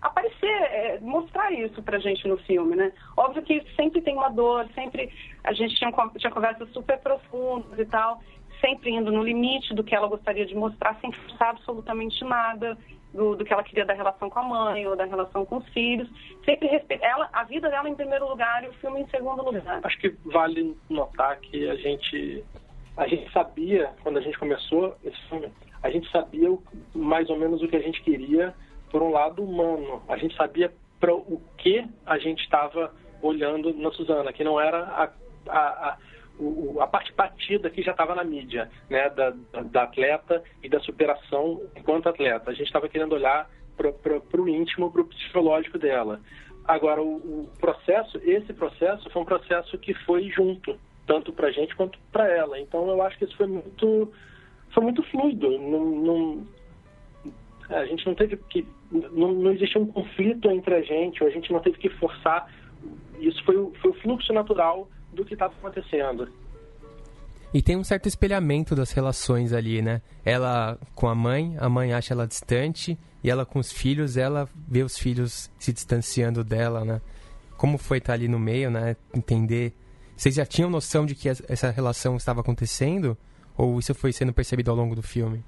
aparecer, 0.00 0.46
é, 0.46 0.98
mostrar 1.00 1.50
isso 1.52 1.82
pra 1.82 1.98
gente 1.98 2.26
no 2.28 2.36
filme, 2.38 2.76
né? 2.76 2.92
Óbvio 3.16 3.42
que 3.42 3.64
sempre 3.74 4.02
tem 4.02 4.14
uma 4.14 4.28
dor, 4.28 4.68
sempre 4.74 5.10
a 5.44 5.52
gente 5.52 5.74
tinha, 5.76 5.90
tinha 6.18 6.32
conversas 6.32 6.68
super 6.72 6.98
profundas 6.98 7.78
e 7.78 7.86
tal, 7.86 8.20
sempre 8.60 8.90
indo 8.90 9.10
no 9.10 9.22
limite 9.22 9.74
do 9.74 9.82
que 9.82 9.94
ela 9.94 10.06
gostaria 10.06 10.44
de 10.44 10.54
mostrar, 10.54 10.98
sem 11.00 11.10
forçar 11.12 11.50
absolutamente 11.50 12.22
nada 12.24 12.76
do, 13.12 13.36
do 13.36 13.44
que 13.44 13.52
ela 13.52 13.62
queria 13.62 13.84
da 13.84 13.94
relação 13.94 14.28
com 14.30 14.38
a 14.38 14.42
mãe 14.42 14.86
ou 14.86 14.96
da 14.96 15.04
relação 15.04 15.44
com 15.44 15.58
os 15.58 15.68
filhos. 15.68 16.08
Sempre 16.44 16.68
respeita 16.68 17.04
ela, 17.04 17.28
a 17.32 17.44
vida 17.44 17.68
dela 17.68 17.88
em 17.88 17.94
primeiro 17.94 18.28
lugar 18.28 18.64
e 18.64 18.68
o 18.68 18.72
filme 18.74 19.00
em 19.00 19.08
segundo 19.08 19.44
lugar. 19.44 19.80
Acho 19.82 19.98
que 19.98 20.10
vale 20.24 20.76
notar 20.88 21.38
que 21.40 21.68
a 21.68 21.76
gente 21.76 22.44
a 22.96 23.06
gente 23.06 23.30
sabia 23.32 23.90
quando 24.02 24.18
a 24.18 24.20
gente 24.20 24.38
começou 24.38 24.94
esse 25.02 25.20
filme, 25.28 25.50
a 25.82 25.90
gente 25.90 26.10
sabia 26.10 26.48
mais 26.94 27.28
ou 27.30 27.38
menos 27.38 27.62
o 27.62 27.68
que 27.68 27.76
a 27.76 27.80
gente 27.80 28.02
queria 28.02 28.54
por 28.90 29.02
um 29.02 29.10
lado 29.10 29.42
humano. 29.42 30.02
A 30.08 30.16
gente 30.16 30.36
sabia 30.36 30.72
para 31.00 31.14
o 31.14 31.40
que 31.58 31.84
a 32.06 32.18
gente 32.18 32.42
estava 32.42 32.92
olhando 33.22 33.72
na 33.74 33.90
Suzana, 33.92 34.32
que 34.32 34.44
não 34.44 34.60
era 34.60 34.84
a, 34.84 35.10
a, 35.48 35.58
a, 35.58 35.98
a 36.80 36.86
parte 36.86 37.12
batida 37.12 37.70
que 37.70 37.82
já 37.82 37.92
estava 37.92 38.14
na 38.14 38.24
mídia, 38.24 38.70
né, 38.88 39.08
da, 39.10 39.30
da, 39.30 39.82
atleta 39.84 40.42
e 40.62 40.68
da 40.68 40.80
superação 40.80 41.62
enquanto 41.76 42.08
atleta. 42.08 42.50
A 42.50 42.54
gente 42.54 42.66
estava 42.66 42.88
querendo 42.88 43.14
olhar 43.14 43.48
para 43.76 44.40
o 44.40 44.48
íntimo, 44.48 44.90
para 44.90 45.02
o 45.02 45.06
psicológico 45.06 45.78
dela. 45.78 46.20
Agora, 46.64 47.02
o, 47.02 47.16
o, 47.16 47.50
processo, 47.58 48.18
esse 48.24 48.52
processo 48.52 49.08
foi 49.10 49.22
um 49.22 49.26
processo 49.26 49.76
que 49.78 49.94
foi 50.04 50.28
junto, 50.30 50.78
tanto 51.06 51.32
para 51.32 51.48
a 51.48 51.52
gente 51.52 51.74
quanto 51.74 51.98
para 52.10 52.28
ela. 52.28 52.58
Então, 52.58 52.88
eu 52.88 53.02
acho 53.02 53.18
que 53.18 53.24
isso 53.24 53.36
foi 53.36 53.46
muito, 53.46 54.12
foi 54.70 54.82
muito 54.82 55.02
fluido. 55.04 55.50
Não, 55.58 55.84
não, 55.84 56.46
a 57.68 57.84
gente 57.86 58.06
não 58.06 58.14
teve 58.14 58.36
que. 58.36 58.66
Não, 58.90 59.32
não 59.32 59.50
existia 59.52 59.80
um 59.80 59.86
conflito 59.86 60.50
entre 60.50 60.74
a 60.74 60.82
gente, 60.82 61.22
ou 61.22 61.28
a 61.28 61.32
gente 61.32 61.52
não 61.52 61.60
teve 61.60 61.78
que 61.78 61.88
forçar. 61.90 62.48
Isso 63.18 63.42
foi, 63.44 63.56
o, 63.56 63.72
foi 63.80 63.90
o 63.90 63.94
fluxo 63.94 64.32
natural 64.32 64.88
do 65.12 65.24
que 65.24 65.34
estava 65.34 65.52
acontecendo. 65.54 66.28
E 67.54 67.60
tem 67.60 67.76
um 67.76 67.84
certo 67.84 68.08
espelhamento 68.08 68.74
das 68.74 68.92
relações 68.92 69.52
ali, 69.52 69.82
né? 69.82 70.00
Ela 70.24 70.78
com 70.94 71.06
a 71.06 71.14
mãe, 71.14 71.54
a 71.58 71.68
mãe 71.68 71.92
acha 71.92 72.14
ela 72.14 72.26
distante, 72.26 72.98
e 73.22 73.30
ela 73.30 73.44
com 73.44 73.58
os 73.58 73.70
filhos, 73.70 74.16
ela 74.16 74.48
vê 74.66 74.82
os 74.82 74.98
filhos 74.98 75.50
se 75.58 75.72
distanciando 75.72 76.42
dela, 76.42 76.84
né? 76.84 77.00
Como 77.58 77.76
foi 77.76 77.98
estar 77.98 78.14
ali 78.14 78.26
no 78.26 78.38
meio, 78.38 78.70
né? 78.70 78.96
Entender. 79.14 79.74
Vocês 80.16 80.34
já 80.34 80.46
tinham 80.46 80.70
noção 80.70 81.04
de 81.04 81.14
que 81.14 81.28
essa 81.28 81.70
relação 81.70 82.16
estava 82.16 82.40
acontecendo? 82.40 83.16
Ou 83.56 83.78
isso 83.78 83.94
foi 83.94 84.12
sendo 84.12 84.32
percebido 84.32 84.70
ao 84.70 84.76
longo 84.76 84.94
do 84.94 85.02
filme? 85.02 85.44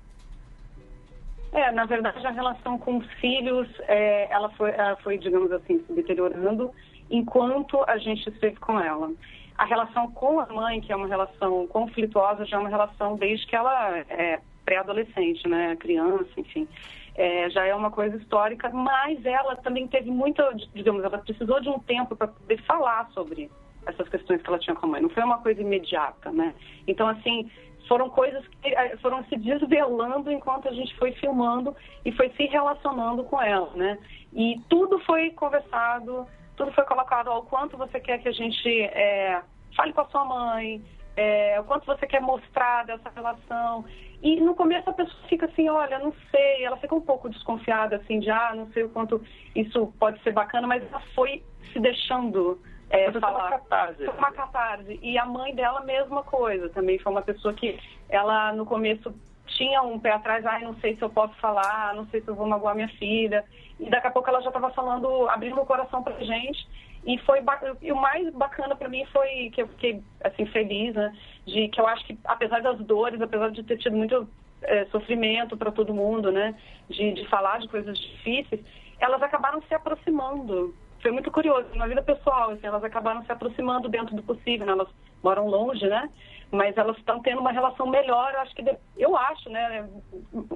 É, 1.52 1.70
na 1.72 1.86
verdade, 1.86 2.26
a 2.26 2.30
relação 2.30 2.76
com 2.78 2.98
os 2.98 3.06
filhos, 3.14 3.68
é, 3.82 4.30
ela, 4.30 4.50
foi, 4.50 4.70
ela 4.72 4.96
foi, 4.96 5.16
digamos 5.16 5.50
assim, 5.52 5.82
se 5.86 5.92
deteriorando 5.92 6.70
enquanto 7.08 7.82
a 7.88 7.96
gente 7.96 8.28
esteve 8.28 8.56
com 8.56 8.78
ela. 8.78 9.10
A 9.56 9.64
relação 9.64 10.10
com 10.10 10.40
a 10.40 10.46
mãe, 10.46 10.80
que 10.80 10.92
é 10.92 10.96
uma 10.96 11.06
relação 11.06 11.66
conflituosa, 11.68 12.44
já 12.44 12.56
é 12.56 12.60
uma 12.60 12.68
relação 12.68 13.16
desde 13.16 13.46
que 13.46 13.54
ela 13.54 13.98
é 13.98 14.40
pré-adolescente, 14.64 15.46
né, 15.48 15.76
criança, 15.76 16.28
enfim. 16.36 16.66
É, 17.14 17.48
já 17.50 17.64
é 17.64 17.74
uma 17.74 17.90
coisa 17.90 18.16
histórica, 18.16 18.68
mas 18.70 19.24
ela 19.24 19.54
também 19.56 19.86
teve 19.86 20.10
muita, 20.10 20.52
digamos, 20.74 21.04
ela 21.04 21.18
precisou 21.18 21.60
de 21.60 21.68
um 21.68 21.78
tempo 21.78 22.16
para 22.16 22.26
poder 22.26 22.60
falar 22.62 23.08
sobre 23.10 23.50
essas 23.86 24.08
questões 24.08 24.42
que 24.42 24.48
ela 24.48 24.58
tinha 24.58 24.74
com 24.74 24.86
a 24.86 24.88
mãe. 24.88 25.02
Não 25.02 25.10
foi 25.10 25.22
uma 25.22 25.38
coisa 25.38 25.60
imediata, 25.60 26.32
né? 26.32 26.54
Então, 26.88 27.06
assim, 27.06 27.48
foram 27.86 28.08
coisas 28.08 28.44
que 28.48 28.68
eh, 28.68 28.96
foram 28.96 29.22
se 29.24 29.36
desvelando 29.36 30.32
enquanto 30.32 30.68
a 30.68 30.72
gente 30.72 30.96
foi 30.96 31.12
filmando 31.12 31.76
e 32.04 32.12
foi 32.12 32.30
se 32.30 32.44
relacionando 32.46 33.22
com 33.24 33.40
ela, 33.40 33.70
né? 33.74 33.98
E 34.32 34.60
tudo 34.68 34.98
foi 35.00 35.30
conversado, 35.30 36.26
tudo 36.56 36.72
foi 36.72 36.84
colocado 36.84 37.30
ao 37.30 37.42
quanto 37.42 37.76
você 37.76 38.00
quer 38.00 38.18
que 38.18 38.28
a 38.28 38.32
gente 38.32 38.68
é, 38.82 39.42
fale 39.76 39.92
com 39.92 40.00
a 40.00 40.06
sua 40.06 40.24
mãe, 40.24 40.82
é, 41.16 41.58
o 41.60 41.64
quanto 41.64 41.86
você 41.86 42.06
quer 42.06 42.20
mostrar 42.20 42.84
dessa 42.84 43.10
relação. 43.10 43.84
E 44.22 44.40
no 44.40 44.54
começo 44.54 44.88
a 44.88 44.92
pessoa 44.92 45.22
fica 45.28 45.46
assim, 45.46 45.68
olha, 45.68 45.98
não 45.98 46.12
sei, 46.30 46.64
ela 46.64 46.76
fica 46.78 46.94
um 46.94 47.00
pouco 47.00 47.28
desconfiada, 47.28 47.96
assim, 47.96 48.20
de, 48.20 48.30
ah, 48.30 48.52
não 48.54 48.66
sei 48.72 48.84
o 48.84 48.88
quanto 48.88 49.22
isso 49.54 49.92
pode 49.98 50.22
ser 50.22 50.32
bacana, 50.32 50.66
mas 50.66 50.82
ela 50.90 51.00
foi 51.14 51.42
se 51.72 51.78
deixando 51.78 52.58
é, 52.90 53.10
falar. 53.12 53.48
Uma 53.48 53.50
catarse. 53.50 54.04
Foi 54.04 54.14
uma 54.16 54.32
catarse. 54.32 54.98
E 55.02 55.18
a 55.18 55.26
mãe 55.26 55.54
dela, 55.54 55.80
mesma 55.82 56.22
coisa. 56.22 56.68
Também 56.70 56.98
foi 56.98 57.12
uma 57.12 57.22
pessoa 57.22 57.52
que 57.52 57.78
ela, 58.08 58.52
no 58.52 58.64
começo, 58.64 59.14
tinha 59.46 59.82
um 59.82 59.98
pé 59.98 60.12
atrás. 60.12 60.44
Ai, 60.46 60.62
não 60.62 60.74
sei 60.76 60.96
se 60.96 61.02
eu 61.02 61.10
posso 61.10 61.34
falar, 61.36 61.94
não 61.94 62.06
sei 62.06 62.20
se 62.20 62.28
eu 62.28 62.34
vou 62.34 62.46
magoar 62.46 62.74
minha 62.74 62.88
filha. 62.88 63.44
E 63.78 63.90
daqui 63.90 64.06
a 64.06 64.10
pouco 64.10 64.28
ela 64.28 64.40
já 64.40 64.48
estava 64.48 64.70
falando, 64.70 65.28
abrindo 65.28 65.60
o 65.60 65.66
coração 65.66 66.02
pra 66.02 66.18
gente. 66.20 66.66
E 67.06 67.18
foi 67.18 67.40
e 67.82 67.92
o 67.92 67.96
mais 67.96 68.32
bacana 68.32 68.74
para 68.74 68.88
mim 68.88 69.04
foi 69.06 69.50
que 69.52 69.60
eu 69.60 69.68
fiquei 69.68 70.02
assim 70.22 70.46
feliz, 70.46 70.94
né, 70.94 71.14
de 71.46 71.68
que 71.68 71.78
eu 71.78 71.86
acho 71.86 72.04
que 72.06 72.18
apesar 72.24 72.62
das 72.62 72.78
dores, 72.78 73.20
apesar 73.20 73.50
de 73.50 73.62
ter 73.62 73.76
tido 73.76 73.94
muito 73.94 74.26
é, 74.62 74.86
sofrimento 74.86 75.54
para 75.54 75.70
todo 75.70 75.92
mundo, 75.92 76.32
né, 76.32 76.54
de, 76.88 77.12
de 77.12 77.28
falar 77.28 77.58
de 77.58 77.68
coisas 77.68 77.98
difíceis, 77.98 78.64
elas 78.98 79.22
acabaram 79.22 79.60
se 79.62 79.74
aproximando. 79.74 80.74
Foi 81.04 81.10
muito 81.10 81.30
curioso, 81.30 81.68
na 81.74 81.86
vida 81.86 82.00
pessoal, 82.00 82.52
assim, 82.52 82.66
elas 82.66 82.82
acabaram 82.82 83.22
se 83.26 83.30
aproximando 83.30 83.90
dentro 83.90 84.16
do 84.16 84.22
possível, 84.22 84.64
né? 84.64 84.72
elas 84.72 84.88
moram 85.22 85.46
longe, 85.46 85.86
né? 85.86 86.08
Mas 86.50 86.74
elas 86.78 86.96
estão 86.96 87.20
tendo 87.20 87.42
uma 87.42 87.52
relação 87.52 87.86
melhor, 87.86 88.32
eu 88.32 88.40
acho 88.40 88.54
que, 88.54 88.64
eu 88.96 89.14
acho, 89.14 89.50
né? 89.50 89.86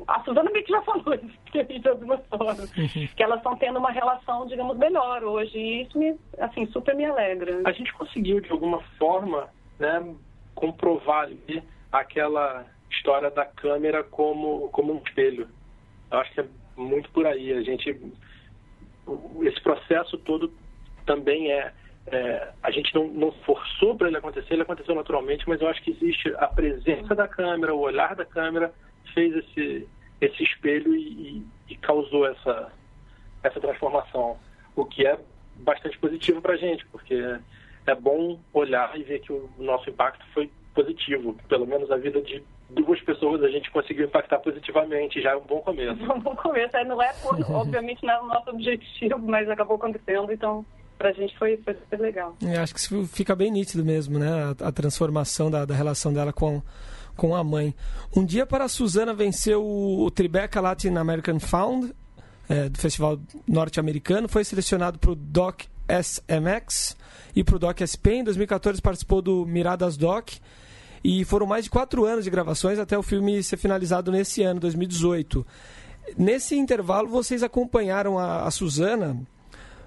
A 0.06 0.24
Suzana 0.24 0.50
meio 0.50 0.64
que 0.64 0.72
já 0.72 0.80
falou 0.80 1.12
isso, 1.12 1.38
gente 1.52 1.86
algumas 1.86 2.24
formas, 2.28 2.72
que 2.72 3.22
elas 3.22 3.36
estão 3.36 3.56
tendo 3.56 3.78
uma 3.78 3.90
relação, 3.90 4.46
digamos, 4.46 4.78
melhor 4.78 5.22
hoje, 5.22 5.58
e 5.58 5.82
isso 5.82 5.98
me, 5.98 6.18
assim, 6.38 6.64
super 6.68 6.94
me 6.94 7.04
alegra. 7.04 7.60
A 7.66 7.72
gente 7.72 7.92
conseguiu, 7.92 8.40
de 8.40 8.50
alguma 8.50 8.80
forma, 8.98 9.50
né, 9.78 10.14
comprovar 10.54 11.24
ali 11.24 11.62
aquela 11.92 12.64
história 12.90 13.30
da 13.30 13.44
câmera 13.44 14.02
como, 14.02 14.70
como 14.70 14.94
um 14.94 15.02
espelho. 15.06 15.46
Eu 16.10 16.18
acho 16.20 16.32
que 16.32 16.40
é 16.40 16.46
muito 16.74 17.10
por 17.10 17.26
aí. 17.26 17.52
A 17.52 17.60
gente, 17.60 18.00
esse 19.42 19.60
processo 19.60 20.16
todo 20.18 20.52
também 21.06 21.50
é, 21.50 21.72
é 22.06 22.52
a 22.62 22.70
gente 22.70 22.94
não, 22.94 23.08
não 23.08 23.32
forçou 23.44 23.96
para 23.96 24.08
ele 24.08 24.16
acontecer, 24.16 24.54
ele 24.54 24.62
aconteceu 24.62 24.94
naturalmente, 24.94 25.48
mas 25.48 25.60
eu 25.60 25.68
acho 25.68 25.82
que 25.82 25.90
existe 25.90 26.34
a 26.36 26.46
presença 26.46 27.14
da 27.14 27.28
câmera, 27.28 27.74
o 27.74 27.80
olhar 27.80 28.14
da 28.14 28.24
câmera 28.24 28.72
fez 29.14 29.34
esse, 29.34 29.88
esse 30.20 30.42
espelho 30.42 30.94
e, 30.94 31.42
e 31.68 31.76
causou 31.76 32.26
essa, 32.26 32.72
essa 33.42 33.60
transformação, 33.60 34.38
o 34.76 34.84
que 34.84 35.06
é 35.06 35.18
bastante 35.56 35.98
positivo 35.98 36.40
para 36.40 36.54
a 36.54 36.56
gente, 36.56 36.86
porque 36.86 37.14
é 37.86 37.94
bom 37.94 38.38
olhar 38.52 38.98
e 38.98 39.02
ver 39.02 39.20
que 39.20 39.32
o 39.32 39.50
nosso 39.58 39.88
impacto 39.88 40.24
foi 40.32 40.50
positivo, 40.74 41.34
pelo 41.48 41.66
menos 41.66 41.90
a 41.90 41.96
vida 41.96 42.20
de 42.20 42.42
duas 42.70 43.00
pessoas 43.00 43.42
a 43.42 43.48
gente 43.48 43.70
conseguiu 43.70 44.06
impactar 44.06 44.38
positivamente, 44.38 45.20
já 45.20 45.32
é 45.32 45.36
um 45.36 45.44
bom 45.44 45.60
começo. 45.60 46.02
É 46.02 46.12
um 46.12 46.20
bom 46.20 46.36
começo, 46.36 46.76
é, 46.76 46.84
não 46.84 47.00
é, 47.02 47.12
por, 47.14 47.38
obviamente, 47.50 48.04
não 48.04 48.14
é 48.14 48.20
o 48.20 48.26
nosso 48.26 48.50
objetivo, 48.50 49.18
mas 49.18 49.48
acabou 49.48 49.76
acontecendo, 49.76 50.32
então 50.32 50.64
pra 50.98 51.12
gente 51.12 51.36
foi, 51.38 51.56
foi 51.58 51.74
super 51.74 52.00
legal. 52.00 52.36
Eu 52.42 52.60
acho 52.60 52.74
que 52.74 53.06
fica 53.06 53.34
bem 53.34 53.50
nítido 53.50 53.84
mesmo, 53.84 54.18
né, 54.18 54.28
a, 54.60 54.68
a 54.68 54.72
transformação 54.72 55.50
da, 55.50 55.64
da, 55.64 55.74
relação 55.74 56.12
dela 56.12 56.32
com, 56.32 56.60
com 57.16 57.34
a 57.34 57.44
mãe. 57.44 57.74
Um 58.14 58.24
dia 58.24 58.44
para 58.44 58.64
a 58.64 58.68
Suzana 58.68 59.14
venceu 59.14 59.62
o, 59.62 60.04
o 60.04 60.10
Tribeca 60.10 60.60
Latin 60.60 60.96
American 60.96 61.38
Found, 61.38 61.94
é, 62.48 62.68
do 62.68 62.78
Festival 62.78 63.18
Norte-Americano, 63.46 64.28
foi 64.28 64.42
selecionado 64.42 64.98
para 64.98 65.12
o 65.12 65.14
Doc 65.14 65.62
SMX 65.88 66.96
e 67.36 67.44
para 67.44 67.56
o 67.56 67.58
Doc 67.58 67.80
SP. 67.80 68.16
Em 68.16 68.24
2014 68.24 68.82
participou 68.82 69.22
do 69.22 69.46
Miradas 69.46 69.96
Doc 69.96 70.30
e 71.08 71.24
foram 71.24 71.46
mais 71.46 71.64
de 71.64 71.70
quatro 71.70 72.04
anos 72.04 72.22
de 72.22 72.30
gravações 72.30 72.78
até 72.78 72.98
o 72.98 73.02
filme 73.02 73.42
ser 73.42 73.56
finalizado 73.56 74.12
nesse 74.12 74.42
ano, 74.42 74.60
2018. 74.60 75.46
Nesse 76.18 76.54
intervalo, 76.54 77.08
vocês 77.08 77.42
acompanharam 77.42 78.18
a, 78.18 78.42
a 78.42 78.50
Suzana, 78.50 79.18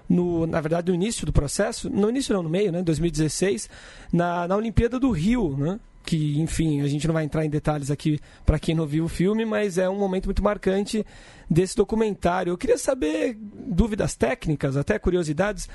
no, 0.08 0.48
na 0.48 0.60
verdade, 0.60 0.90
no 0.90 0.96
início 0.96 1.24
do 1.24 1.32
processo, 1.32 1.88
no 1.88 2.10
início 2.10 2.34
não, 2.34 2.42
no 2.42 2.50
meio, 2.50 2.72
né, 2.72 2.82
2016, 2.82 3.70
na, 4.12 4.48
na 4.48 4.56
Olimpíada 4.56 4.98
do 4.98 5.12
Rio, 5.12 5.56
né? 5.56 5.78
que, 6.04 6.40
enfim, 6.40 6.80
a 6.80 6.88
gente 6.88 7.06
não 7.06 7.14
vai 7.14 7.22
entrar 7.22 7.44
em 7.44 7.50
detalhes 7.50 7.88
aqui 7.88 8.18
para 8.44 8.58
quem 8.58 8.74
não 8.74 8.84
viu 8.84 9.04
o 9.04 9.08
filme, 9.08 9.44
mas 9.44 9.78
é 9.78 9.88
um 9.88 10.00
momento 10.00 10.24
muito 10.24 10.42
marcante 10.42 11.06
desse 11.48 11.76
documentário. 11.76 12.50
Eu 12.50 12.58
queria 12.58 12.78
saber 12.78 13.38
dúvidas 13.38 14.16
técnicas, 14.16 14.76
até 14.76 14.98
curiosidades, 14.98 15.68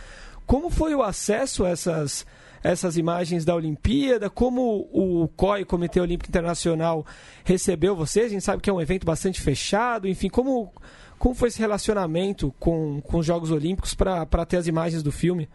como 0.45 0.69
foi 0.69 0.93
o 0.93 1.01
acesso 1.01 1.63
a 1.63 1.69
essas 1.69 2.25
essas 2.67 2.97
imagens 2.97 3.45
da 3.45 3.55
Olimpíada, 3.55 4.29
como 4.29 4.89
o 4.91 5.27
COI, 5.29 5.63
Comitê 5.63 6.01
Olímpico 6.01 6.29
Internacional, 6.29 7.05
recebeu 7.45 7.95
vocês. 7.95 8.25
A 8.25 8.29
gente 8.29 8.43
sabe 8.43 8.61
que 8.61 8.69
é 8.69 8.73
um 8.73 8.81
evento 8.81 9.05
bastante 9.05 9.41
fechado, 9.41 10.07
enfim, 10.07 10.27
como, 10.27 10.73
como 11.17 11.33
foi 11.33 11.47
esse 11.47 11.59
relacionamento 11.59 12.53
com, 12.59 12.99
com 13.01 13.19
os 13.19 13.25
Jogos 13.25 13.51
Olímpicos 13.51 13.95
para 13.95 14.45
ter 14.45 14.57
as 14.57 14.67
imagens 14.67 15.01
do 15.01 15.11
filme? 15.13 15.47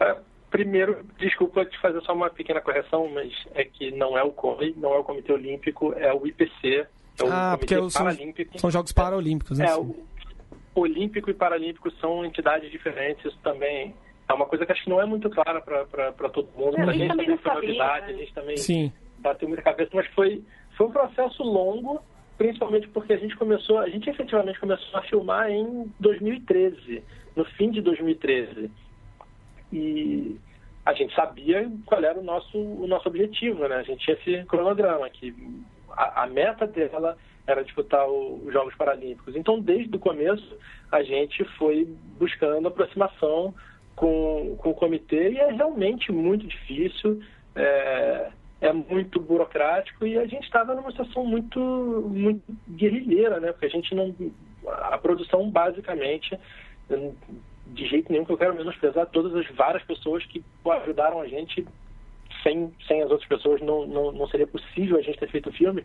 É, 0.00 0.16
primeiro, 0.50 1.04
desculpa 1.18 1.64
te 1.64 1.78
fazer 1.80 2.00
só 2.02 2.12
uma 2.12 2.28
pequena 2.28 2.60
correção, 2.60 3.08
mas 3.08 3.32
é 3.54 3.64
que 3.64 3.92
não 3.92 4.18
é 4.18 4.24
o 4.24 4.32
COI, 4.32 4.74
não 4.76 4.92
é 4.92 4.98
o 4.98 5.04
Comitê 5.04 5.32
Olímpico, 5.32 5.92
é 5.94 6.12
o 6.12 6.26
IPC. 6.26 6.86
É 7.18 7.22
o 7.22 7.32
ah, 7.32 7.56
porque 7.56 7.74
são, 7.74 7.90
são 8.56 8.70
Jogos 8.70 8.90
Paralímpicos, 8.90 9.58
né? 9.58 9.66
É, 9.66 9.76
o 9.76 9.94
Olímpico 10.74 11.30
e 11.30 11.34
Paralímpico 11.34 11.90
são 11.92 12.24
entidades 12.24 12.70
diferentes, 12.72 13.24
isso 13.24 13.38
também 13.42 13.94
é 14.28 14.32
uma 14.32 14.46
coisa 14.46 14.66
que 14.66 14.72
acho 14.72 14.84
que 14.84 14.90
não 14.90 15.00
é 15.00 15.06
muito 15.06 15.30
clara 15.30 15.60
para 15.60 16.28
todo 16.30 16.48
mundo. 16.56 16.74
Para 16.74 16.90
a 16.90 16.92
gente 16.92 17.08
também 17.08 17.36
foi 17.36 17.54
novidade, 17.54 18.06
né? 18.06 18.12
a 18.12 18.16
gente 18.16 18.34
também 18.34 18.56
Sim. 18.56 18.92
bateu 19.18 19.48
muita 19.48 19.62
cabeça, 19.62 19.90
mas 19.94 20.06
foi, 20.08 20.42
foi 20.76 20.86
um 20.86 20.90
processo 20.90 21.42
longo, 21.42 22.00
principalmente 22.36 22.88
porque 22.88 23.12
a 23.12 23.18
gente 23.18 23.36
começou, 23.36 23.78
a 23.78 23.88
gente 23.88 24.10
efetivamente 24.10 24.58
começou 24.58 24.98
a 24.98 25.02
filmar 25.02 25.50
em 25.50 25.92
2013, 26.00 27.02
no 27.36 27.44
fim 27.44 27.70
de 27.70 27.80
2013. 27.80 28.70
E 29.72 30.36
a 30.84 30.92
gente 30.92 31.14
sabia 31.14 31.70
qual 31.84 32.02
era 32.02 32.18
o 32.18 32.22
nosso, 32.22 32.58
o 32.58 32.86
nosso 32.86 33.08
objetivo, 33.08 33.66
né? 33.68 33.76
A 33.76 33.82
gente 33.82 34.04
tinha 34.04 34.16
esse 34.16 34.44
cronograma, 34.46 35.08
que 35.10 35.34
a, 35.90 36.24
a 36.24 36.26
meta 36.26 36.66
dela 36.66 37.16
era 37.46 37.62
disputar 37.62 38.08
os 38.08 38.52
Jogos 38.52 38.74
Paralímpicos. 38.74 39.36
Então, 39.36 39.60
desde 39.60 39.94
o 39.96 40.00
começo, 40.00 40.56
a 40.90 41.02
gente 41.02 41.44
foi 41.56 41.84
buscando 42.18 42.66
aproximação 42.66 43.54
com, 43.96 44.56
com 44.58 44.70
o 44.70 44.74
comitê 44.74 45.30
e 45.30 45.38
é 45.38 45.50
realmente 45.50 46.12
muito 46.12 46.46
difícil, 46.46 47.20
é, 47.56 48.30
é 48.60 48.72
muito 48.72 49.18
burocrático 49.18 50.06
e 50.06 50.18
a 50.18 50.26
gente 50.26 50.44
estava 50.44 50.74
numa 50.74 50.90
situação 50.90 51.24
muito, 51.24 51.58
muito 51.58 52.42
guerrilheira, 52.70 53.40
né? 53.40 53.50
Porque 53.52 53.66
a 53.66 53.70
gente 53.70 53.94
não. 53.94 54.14
A 54.66 54.98
produção, 54.98 55.50
basicamente, 55.50 56.38
de 57.68 57.86
jeito 57.86 58.12
nenhum 58.12 58.24
que 58.24 58.32
eu 58.32 58.38
quero 58.38 58.54
menosprezar 58.54 59.06
todas 59.06 59.34
as 59.34 59.48
várias 59.54 59.82
pessoas 59.84 60.24
que 60.26 60.44
ajudaram 60.82 61.20
a 61.20 61.26
gente. 61.26 61.66
Sem, 62.42 62.72
sem 62.86 63.02
as 63.02 63.10
outras 63.10 63.28
pessoas 63.28 63.60
não, 63.60 63.86
não, 63.86 64.12
não 64.12 64.28
seria 64.28 64.46
possível 64.46 64.98
a 64.98 65.02
gente 65.02 65.18
ter 65.18 65.28
feito 65.30 65.48
o 65.48 65.52
filme, 65.52 65.84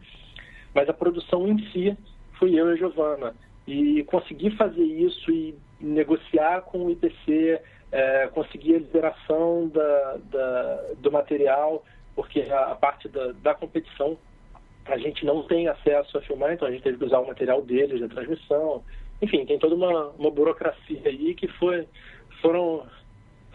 mas 0.75 0.87
a 0.87 0.93
produção 0.93 1.47
em 1.47 1.57
si 1.71 1.97
fui 2.33 2.59
eu 2.59 2.69
e 2.69 2.73
a 2.73 2.75
Giovana. 2.75 3.33
E 3.65 4.03
conseguir 4.03 4.51
fazer 4.57 4.83
isso 4.83 5.31
e 5.31 5.55
negociar 5.79 6.61
com 6.61 6.85
o 6.85 6.91
IPC, 6.91 7.61
é, 7.91 8.27
conseguir 8.27 8.75
a 8.75 8.79
liberação 8.79 9.67
da, 9.67 10.17
da, 10.31 10.83
do 10.97 11.11
material, 11.11 11.83
porque 12.15 12.41
a, 12.41 12.71
a 12.71 12.75
parte 12.75 13.09
da, 13.09 13.33
da, 13.33 13.53
competição 13.53 14.17
a 14.85 14.97
gente 14.97 15.25
não 15.25 15.43
tem 15.43 15.67
acesso 15.67 16.17
a 16.17 16.21
filmar, 16.21 16.53
então 16.53 16.67
a 16.67 16.71
gente 16.71 16.83
teve 16.83 16.97
que 16.97 17.05
usar 17.05 17.19
o 17.19 17.27
material 17.27 17.61
deles, 17.61 17.99
da 17.99 18.07
transmissão. 18.07 18.83
Enfim, 19.21 19.45
tem 19.45 19.59
toda 19.59 19.75
uma, 19.75 20.09
uma 20.09 20.31
burocracia 20.31 21.01
aí 21.05 21.35
que 21.35 21.47
foi, 21.47 21.87
foram, 22.41 22.85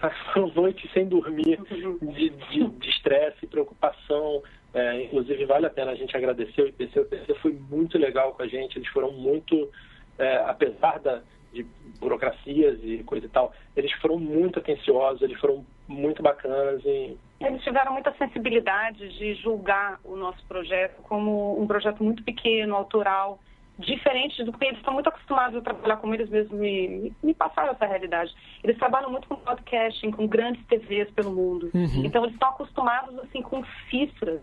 foram 0.33 0.49
noites 0.55 0.91
sem 0.93 1.07
dormir 1.07 1.59
de 2.03 2.89
estresse, 2.89 3.47
preocupação. 3.47 4.43
É, 4.73 5.05
inclusive, 5.05 5.47
vale 5.47 5.67
a 5.67 5.71
pena 5.71 5.93
a 5.93 5.95
gente 5.95 6.17
agradecer 6.17 6.63
o 6.63 6.69
IPC. 6.69 7.01
O 7.01 7.03
IPC 7.03 7.35
foi 7.37 7.53
muito 7.53 7.99
legal 7.99 8.35
com 8.35 8.43
a 8.43 8.47
gente, 8.47 8.79
eles 8.79 8.89
foram 8.89 9.11
muito, 9.11 9.71
é, 10.19 10.37
apesar 10.47 11.01
da 11.01 11.23
de 11.57 11.67
burocracias 11.99 12.79
e 12.83 13.03
coisa 13.05 13.27
e 13.27 13.29
tal, 13.29 13.53
eles 13.77 13.93
foram 13.95 14.19
muito 14.19 14.59
atenciosos, 14.59 15.23
eles 15.23 15.39
foram 15.41 15.65
muito 15.89 16.23
bacanas. 16.23 16.85
E... 16.85 17.17
Eles 17.41 17.63
tiveram 17.63 17.93
muita 17.93 18.13
sensibilidade 18.15 19.09
de 19.19 19.35
julgar 19.35 19.99
o 20.05 20.17
nosso 20.17 20.45
projeto 20.47 21.03
como 21.03 21.61
um 21.61 21.67
projeto 21.67 22.03
muito 22.05 22.23
pequeno, 22.23 22.75
autoral, 22.75 23.39
diferente 23.79 24.43
do 24.43 24.53
que 24.53 24.65
eles 24.65 24.79
estão 24.79 24.95
muito 24.95 25.09
acostumados 25.09 25.57
a 25.59 25.61
trabalhar 25.61 25.97
como 25.99 26.15
eles 26.15 26.31
mesmos 26.31 26.59
me, 26.59 27.13
me 27.23 27.35
passaram 27.35 27.73
essa 27.73 27.87
realidade. 27.87 28.35
Eles 28.65 28.79
trabalham 28.79 29.11
muito 29.11 29.29
com 29.29 29.37
podcasting, 29.37 30.11
com 30.11 30.27
grandes 30.27 30.65
TVs 30.67 31.11
pelo 31.11 31.33
mundo. 31.33 31.71
Uhum. 31.75 32.05
Então 32.05 32.23
eles 32.25 32.35
estão 32.35 32.51
acostumados 32.51 33.19
assim 33.19 33.43
com 33.43 33.63
cifras 33.91 34.41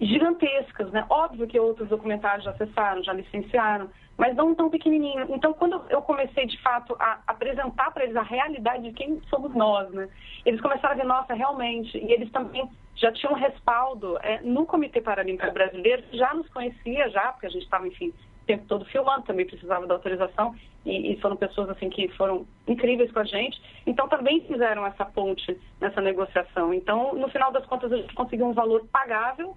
gigantescas, 0.00 0.90
né? 0.90 1.06
Óbvio 1.08 1.46
que 1.46 1.58
outros 1.58 1.88
documentários 1.88 2.44
já 2.44 2.50
acessaram, 2.50 3.02
já 3.02 3.12
licenciaram, 3.12 3.88
mas 4.16 4.34
não 4.34 4.54
tão 4.54 4.70
pequenininho. 4.70 5.26
Então, 5.28 5.52
quando 5.52 5.82
eu 5.90 6.00
comecei, 6.00 6.46
de 6.46 6.60
fato, 6.62 6.96
a 6.98 7.20
apresentar 7.26 7.90
para 7.92 8.04
eles 8.04 8.16
a 8.16 8.22
realidade 8.22 8.84
de 8.84 8.92
quem 8.92 9.20
somos 9.28 9.54
nós, 9.54 9.90
né? 9.90 10.08
Eles 10.44 10.60
começaram 10.60 10.94
a 10.94 10.96
ver, 10.96 11.04
nossa, 11.04 11.34
realmente, 11.34 11.96
e 11.98 12.12
eles 12.12 12.30
também 12.30 12.68
já 12.94 13.12
tinham 13.12 13.34
um 13.34 13.36
respaldo 13.36 14.16
é, 14.22 14.40
no 14.40 14.64
Comitê 14.64 15.00
Paralímpico 15.00 15.52
Brasileiro, 15.52 16.02
já 16.12 16.32
nos 16.32 16.48
conhecia 16.48 17.10
já, 17.10 17.32
porque 17.32 17.46
a 17.46 17.50
gente 17.50 17.64
estava, 17.64 17.86
enfim, 17.86 18.08
o 18.08 18.46
tempo 18.46 18.64
todo 18.66 18.84
filmando, 18.86 19.26
também 19.26 19.44
precisava 19.44 19.86
da 19.86 19.94
autorização, 19.94 20.54
e, 20.86 21.12
e, 21.12 21.20
foram 21.20 21.36
pessoas, 21.36 21.68
assim, 21.68 21.90
que 21.90 22.08
foram 22.16 22.46
incríveis 22.66 23.10
com 23.12 23.18
a 23.18 23.24
gente. 23.24 23.60
Então, 23.86 24.08
também 24.08 24.40
fizeram 24.42 24.86
essa 24.86 25.04
ponte 25.04 25.58
nessa 25.80 26.00
negociação. 26.00 26.72
Então, 26.72 27.14
no 27.14 27.28
final 27.28 27.52
das 27.52 27.66
contas, 27.66 27.92
a 27.92 27.96
gente 27.96 28.14
conseguiu 28.14 28.46
um 28.46 28.52
valor 28.52 28.86
pagável, 28.90 29.54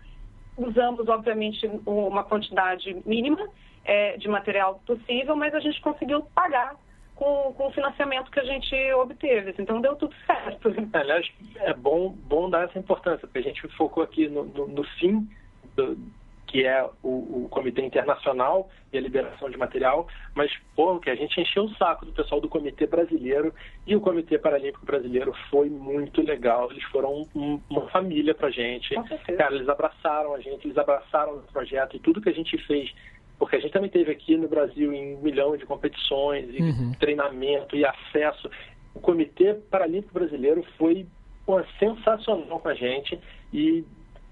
usamos, 0.58 1.08
obviamente, 1.08 1.70
uma 1.86 2.24
quantidade 2.24 2.98
mínima, 3.06 3.48
é, 3.86 4.18
de 4.18 4.28
material 4.28 4.82
possível, 4.86 5.36
mas 5.36 5.54
a 5.54 5.60
gente 5.60 5.82
conseguiu 5.82 6.22
pagar 6.36 6.76
com, 7.16 7.54
com, 7.54 7.68
o 7.68 7.72
financiamento 7.72 8.32
que 8.32 8.40
a 8.40 8.46
gente 8.46 8.76
obteve. 8.94 9.54
Então 9.60 9.82
deu 9.82 9.96
tudo 9.96 10.16
certo. 10.26 10.74
Aliás, 10.94 11.30
é 11.56 11.74
bom, 11.74 12.10
bom 12.10 12.50
dar 12.50 12.66
essa 12.66 12.80
importância, 12.80 13.28
porque 13.28 13.40
a 13.40 13.44
gente 13.44 13.68
focou 13.76 14.04
aqui 14.04 14.28
no, 14.28 14.46
no, 14.46 14.68
no 14.68 14.84
fim 14.84 15.28
do, 15.76 15.98
que 16.50 16.66
é 16.66 16.84
o, 17.04 17.44
o, 17.44 17.48
Comitê 17.50 17.84
Internacional 17.84 18.70
e 18.92 18.98
a 18.98 19.02
liberação 19.02 19.50
de 19.52 19.58
material, 19.58 20.08
mas, 20.34 20.52
pô, 20.76 21.00
que 21.00 21.10
a 21.10 21.16
gente 21.16 21.40
encheu 21.40 21.66
o 21.66 21.76
saco 21.76 22.06
do 22.06 22.12
pessoal 22.12 22.42
do 22.42 22.50
Comitê 22.50 22.88
Brasileiro 22.88 23.54
e 23.86 23.96
o 23.96 24.02
Comitê 24.02 24.40
Paralímpico 24.40 24.84
Brasileiro 24.84 25.32
foi 25.52 25.70
muito 25.70 26.24
legal. 26.24 26.72
Eles 26.72 26.84
foram 26.86 27.28
um, 27.36 27.62
uma 27.70 27.88
família 27.90 28.34
pra 28.34 28.50
gente. 28.50 28.96
Cara, 29.38 29.54
eles 29.54 29.70
abraçaram 29.70 30.34
a 30.34 30.40
gente, 30.40 30.66
eles 30.66 30.78
abraçaram 30.78 31.36
o 31.36 31.44
projeto 31.54 31.96
e 31.96 32.00
tudo 32.00 32.22
que 32.22 32.30
a 32.30 32.34
gente 32.34 32.58
fez 32.66 32.92
porque 33.40 33.56
a 33.56 33.60
gente 33.60 33.72
também 33.72 33.90
teve 33.90 34.12
aqui 34.12 34.36
no 34.36 34.50
Brasil 34.50 34.94
em 34.94 35.16
um 35.16 35.22
milhão 35.22 35.56
de 35.56 35.66
competições, 35.66 36.54
e 36.54 36.62
uhum. 36.62 36.92
treinamento 37.00 37.76
e 37.76 37.86
acesso. 37.86 38.52
O 38.94 39.00
Comitê 39.00 39.54
Paralímpico 39.54 40.14
Brasileiro 40.14 40.64
foi 40.78 41.08
pô, 41.46 41.64
sensacional 41.80 42.60
com 42.60 42.68
a 42.68 42.74
gente 42.74 43.18
e 43.54 43.86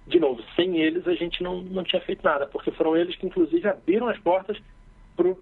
de 0.06 0.20
novo, 0.20 0.42
sem 0.56 0.78
eles 0.78 1.08
a 1.08 1.14
gente 1.16 1.42
não, 1.44 1.62
não 1.62 1.84
tinha 1.84 2.02
feito 2.02 2.24
nada, 2.24 2.48
porque 2.48 2.72
foram 2.72 2.96
eles 2.96 3.16
que, 3.16 3.26
inclusive, 3.26 3.68
abriram 3.68 4.08
as 4.08 4.18
portas 4.20 4.58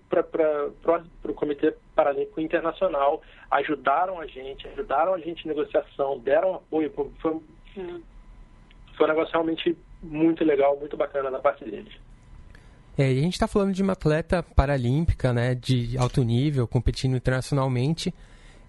para 0.09 1.31
o 1.31 1.33
Comitê 1.33 1.75
Paralímpico 1.93 2.39
Internacional, 2.39 3.21
ajudaram 3.51 4.19
a 4.19 4.25
gente, 4.25 4.67
ajudaram 4.69 5.13
a 5.13 5.19
gente 5.19 5.45
em 5.45 5.49
negociação, 5.49 6.17
deram 6.19 6.55
apoio. 6.55 6.91
Foi, 6.91 7.11
foi 7.21 9.05
um 9.05 9.07
negócio 9.07 9.33
realmente 9.33 9.77
muito 10.01 10.43
legal, 10.43 10.77
muito 10.77 10.95
bacana 10.95 11.29
da 11.29 11.39
parte 11.39 11.63
deles. 11.65 11.93
É, 12.97 13.09
a 13.09 13.13
gente 13.13 13.33
está 13.33 13.47
falando 13.47 13.73
de 13.73 13.83
uma 13.83 13.93
atleta 13.93 14.41
paralímpica, 14.41 15.33
né, 15.33 15.53
de 15.53 15.97
alto 15.97 16.23
nível, 16.23 16.67
competindo 16.67 17.17
internacionalmente. 17.17 18.13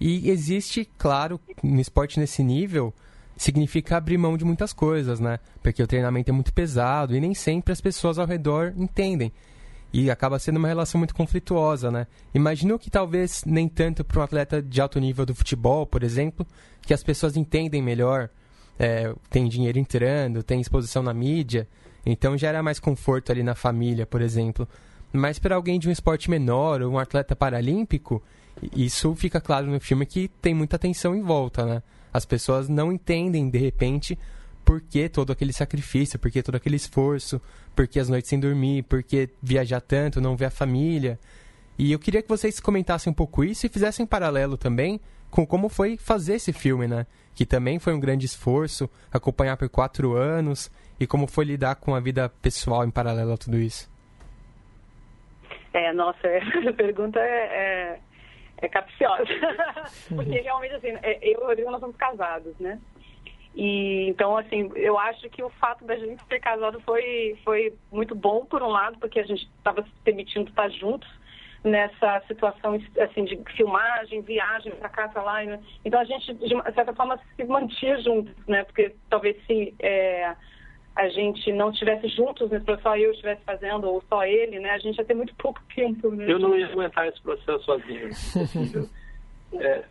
E 0.00 0.28
existe, 0.28 0.88
claro, 0.98 1.40
no 1.62 1.80
esporte 1.80 2.18
nesse 2.18 2.42
nível, 2.42 2.92
significa 3.36 3.96
abrir 3.96 4.18
mão 4.18 4.36
de 4.36 4.44
muitas 4.44 4.72
coisas, 4.72 5.20
né? 5.20 5.38
Porque 5.62 5.82
o 5.82 5.86
treinamento 5.86 6.30
é 6.30 6.32
muito 6.32 6.52
pesado 6.52 7.14
e 7.14 7.20
nem 7.20 7.34
sempre 7.34 7.72
as 7.72 7.80
pessoas 7.80 8.18
ao 8.18 8.26
redor 8.26 8.74
entendem. 8.76 9.32
E 9.92 10.10
acaba 10.10 10.38
sendo 10.38 10.56
uma 10.56 10.68
relação 10.68 10.98
muito 10.98 11.14
conflituosa, 11.14 11.90
né? 11.90 12.06
Imagino 12.34 12.78
que 12.78 12.90
talvez 12.90 13.42
nem 13.46 13.68
tanto 13.68 14.04
para 14.04 14.20
um 14.20 14.22
atleta 14.22 14.60
de 14.60 14.80
alto 14.80 14.98
nível 14.98 15.24
do 15.24 15.34
futebol, 15.34 15.86
por 15.86 16.02
exemplo, 16.02 16.46
que 16.82 16.92
as 16.92 17.02
pessoas 17.02 17.36
entendem 17.36 17.80
melhor, 17.80 18.28
é, 18.78 19.14
tem 19.30 19.48
dinheiro 19.48 19.78
entrando, 19.78 20.42
tem 20.42 20.60
exposição 20.60 21.02
na 21.02 21.14
mídia, 21.14 21.68
então 22.06 22.38
gera 22.38 22.62
mais 22.62 22.78
conforto 22.78 23.32
ali 23.32 23.42
na 23.42 23.56
família, 23.56 24.06
por 24.06 24.22
exemplo. 24.22 24.68
Mas 25.12 25.38
para 25.40 25.56
alguém 25.56 25.78
de 25.78 25.88
um 25.88 25.92
esporte 25.92 26.30
menor 26.30 26.80
ou 26.80 26.92
um 26.92 26.98
atleta 26.98 27.34
paralímpico, 27.34 28.22
isso 28.74 29.14
fica 29.16 29.40
claro 29.40 29.66
no 29.66 29.80
filme 29.80 30.06
que 30.06 30.28
tem 30.40 30.54
muita 30.54 30.78
tensão 30.78 31.14
em 31.14 31.22
volta, 31.22 31.66
né? 31.66 31.82
As 32.12 32.24
pessoas 32.24 32.68
não 32.68 32.92
entendem, 32.92 33.50
de 33.50 33.58
repente, 33.58 34.18
por 34.64 34.80
que 34.80 35.08
todo 35.08 35.32
aquele 35.32 35.52
sacrifício, 35.52 36.18
por 36.18 36.30
que 36.30 36.42
todo 36.42 36.54
aquele 36.54 36.76
esforço, 36.76 37.40
por 37.74 37.86
que 37.86 38.00
as 38.00 38.08
noites 38.08 38.30
sem 38.30 38.40
dormir, 38.40 38.84
por 38.84 39.02
que 39.02 39.28
viajar 39.42 39.80
tanto, 39.80 40.20
não 40.20 40.36
ver 40.36 40.46
a 40.46 40.50
família. 40.50 41.18
E 41.78 41.92
eu 41.92 41.98
queria 41.98 42.22
que 42.22 42.28
vocês 42.28 42.58
comentassem 42.58 43.10
um 43.10 43.14
pouco 43.14 43.44
isso 43.44 43.66
e 43.66 43.68
fizessem 43.68 44.06
paralelo 44.06 44.56
também 44.56 45.00
com 45.30 45.46
como 45.46 45.68
foi 45.68 45.98
fazer 45.98 46.34
esse 46.34 46.52
filme, 46.52 46.86
né? 46.86 47.06
Que 47.34 47.44
também 47.44 47.78
foi 47.78 47.92
um 47.92 48.00
grande 48.00 48.24
esforço, 48.24 48.88
acompanhar 49.12 49.56
por 49.56 49.68
quatro 49.68 50.14
anos, 50.14 50.70
e 50.98 51.06
como 51.06 51.26
foi 51.26 51.44
lidar 51.44 51.76
com 51.76 51.94
a 51.94 52.00
vida 52.00 52.28
pessoal 52.40 52.84
em 52.84 52.90
paralelo 52.90 53.32
a 53.32 53.36
tudo 53.36 53.56
isso. 53.56 53.90
É, 55.72 55.92
nossa, 55.92 56.26
essa 56.28 56.72
pergunta 56.72 57.18
é, 57.20 57.24
é 57.24 58.00
é 58.58 58.68
capciosa. 58.68 59.24
Porque 60.08 60.40
realmente, 60.40 60.74
assim, 60.74 60.88
é, 61.02 61.18
eu 61.22 61.32
e 61.32 61.36
o 61.36 61.46
Rodrigo, 61.46 61.70
nós 61.70 61.80
somos 61.80 61.96
casados, 61.96 62.58
né? 62.58 62.80
E, 63.54 64.08
então, 64.08 64.36
assim, 64.36 64.70
eu 64.74 64.98
acho 64.98 65.28
que 65.30 65.42
o 65.42 65.48
fato 65.50 65.84
da 65.84 65.96
gente 65.96 66.24
ter 66.26 66.40
casado 66.40 66.80
foi, 66.80 67.38
foi 67.44 67.74
muito 67.90 68.14
bom, 68.14 68.44
por 68.44 68.62
um 68.62 68.68
lado, 68.68 68.98
porque 68.98 69.18
a 69.18 69.24
gente 69.24 69.48
estava 69.58 69.82
se 69.82 69.90
permitindo 70.04 70.50
estar 70.50 70.68
juntos 70.70 71.08
nessa 71.64 72.22
situação, 72.28 72.78
assim, 73.00 73.24
de 73.24 73.42
filmagem, 73.56 74.20
viagem 74.20 74.72
para 74.72 74.88
cá, 74.88 75.08
para 75.08 75.22
lá. 75.22 75.42
Né? 75.42 75.58
Então, 75.84 75.98
a 75.98 76.04
gente, 76.04 76.32
de 76.34 76.48
certa 76.74 76.94
forma, 76.94 77.18
se 77.34 77.44
mantinha 77.44 77.98
juntos, 78.02 78.34
né? 78.46 78.64
Porque 78.64 78.94
talvez 79.08 79.36
se... 79.46 79.74
É, 79.80 80.34
a 80.96 81.08
gente 81.10 81.52
não 81.52 81.70
estivesse 81.70 82.08
juntos 82.08 82.50
nesse 82.50 82.64
processo, 82.64 82.82
só 82.82 82.96
eu 82.96 83.10
estivesse 83.10 83.42
fazendo, 83.44 83.86
ou 83.86 84.02
só 84.08 84.24
ele, 84.24 84.58
né? 84.58 84.70
A 84.70 84.78
gente 84.78 84.96
ia 84.96 85.04
ter 85.04 85.14
muito 85.14 85.34
pouco 85.36 85.60
tempo. 85.74 86.10
Né? 86.10 86.24
Eu 86.26 86.38
não 86.38 86.56
ia 86.56 86.66
aguentar 86.66 87.06
esse 87.06 87.20
processo 87.20 87.62
sozinho. 87.64 88.08
é. 89.60 89.84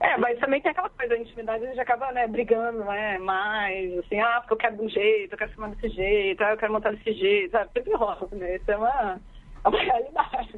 é, 0.00 0.16
mas 0.18 0.38
também 0.38 0.60
tem 0.60 0.70
aquela 0.70 0.88
coisa, 0.88 1.14
a 1.14 1.18
intimidade 1.18 1.64
a 1.64 1.68
gente 1.68 1.80
acaba 1.80 2.12
né, 2.12 2.28
brigando, 2.28 2.84
né? 2.84 3.18
Mais, 3.18 3.98
assim, 3.98 4.20
ah, 4.20 4.40
porque 4.40 4.54
eu 4.54 4.58
quero 4.58 4.76
de 4.76 4.82
um 4.82 4.88
jeito, 4.88 5.32
eu 5.32 5.38
quero 5.38 5.50
filmar 5.50 5.70
desse 5.70 5.88
jeito, 5.88 6.44
ah, 6.44 6.50
eu 6.52 6.56
quero 6.56 6.72
montar 6.72 6.92
desse 6.92 7.12
jeito, 7.12 7.50
sabe? 7.50 7.70
Sempre 7.72 7.94
rola, 7.94 8.28
né? 8.30 8.56
Isso 8.56 8.70
é 8.70 8.76
uma 8.76 9.20
a 9.64 9.70
realidade. 9.70 10.50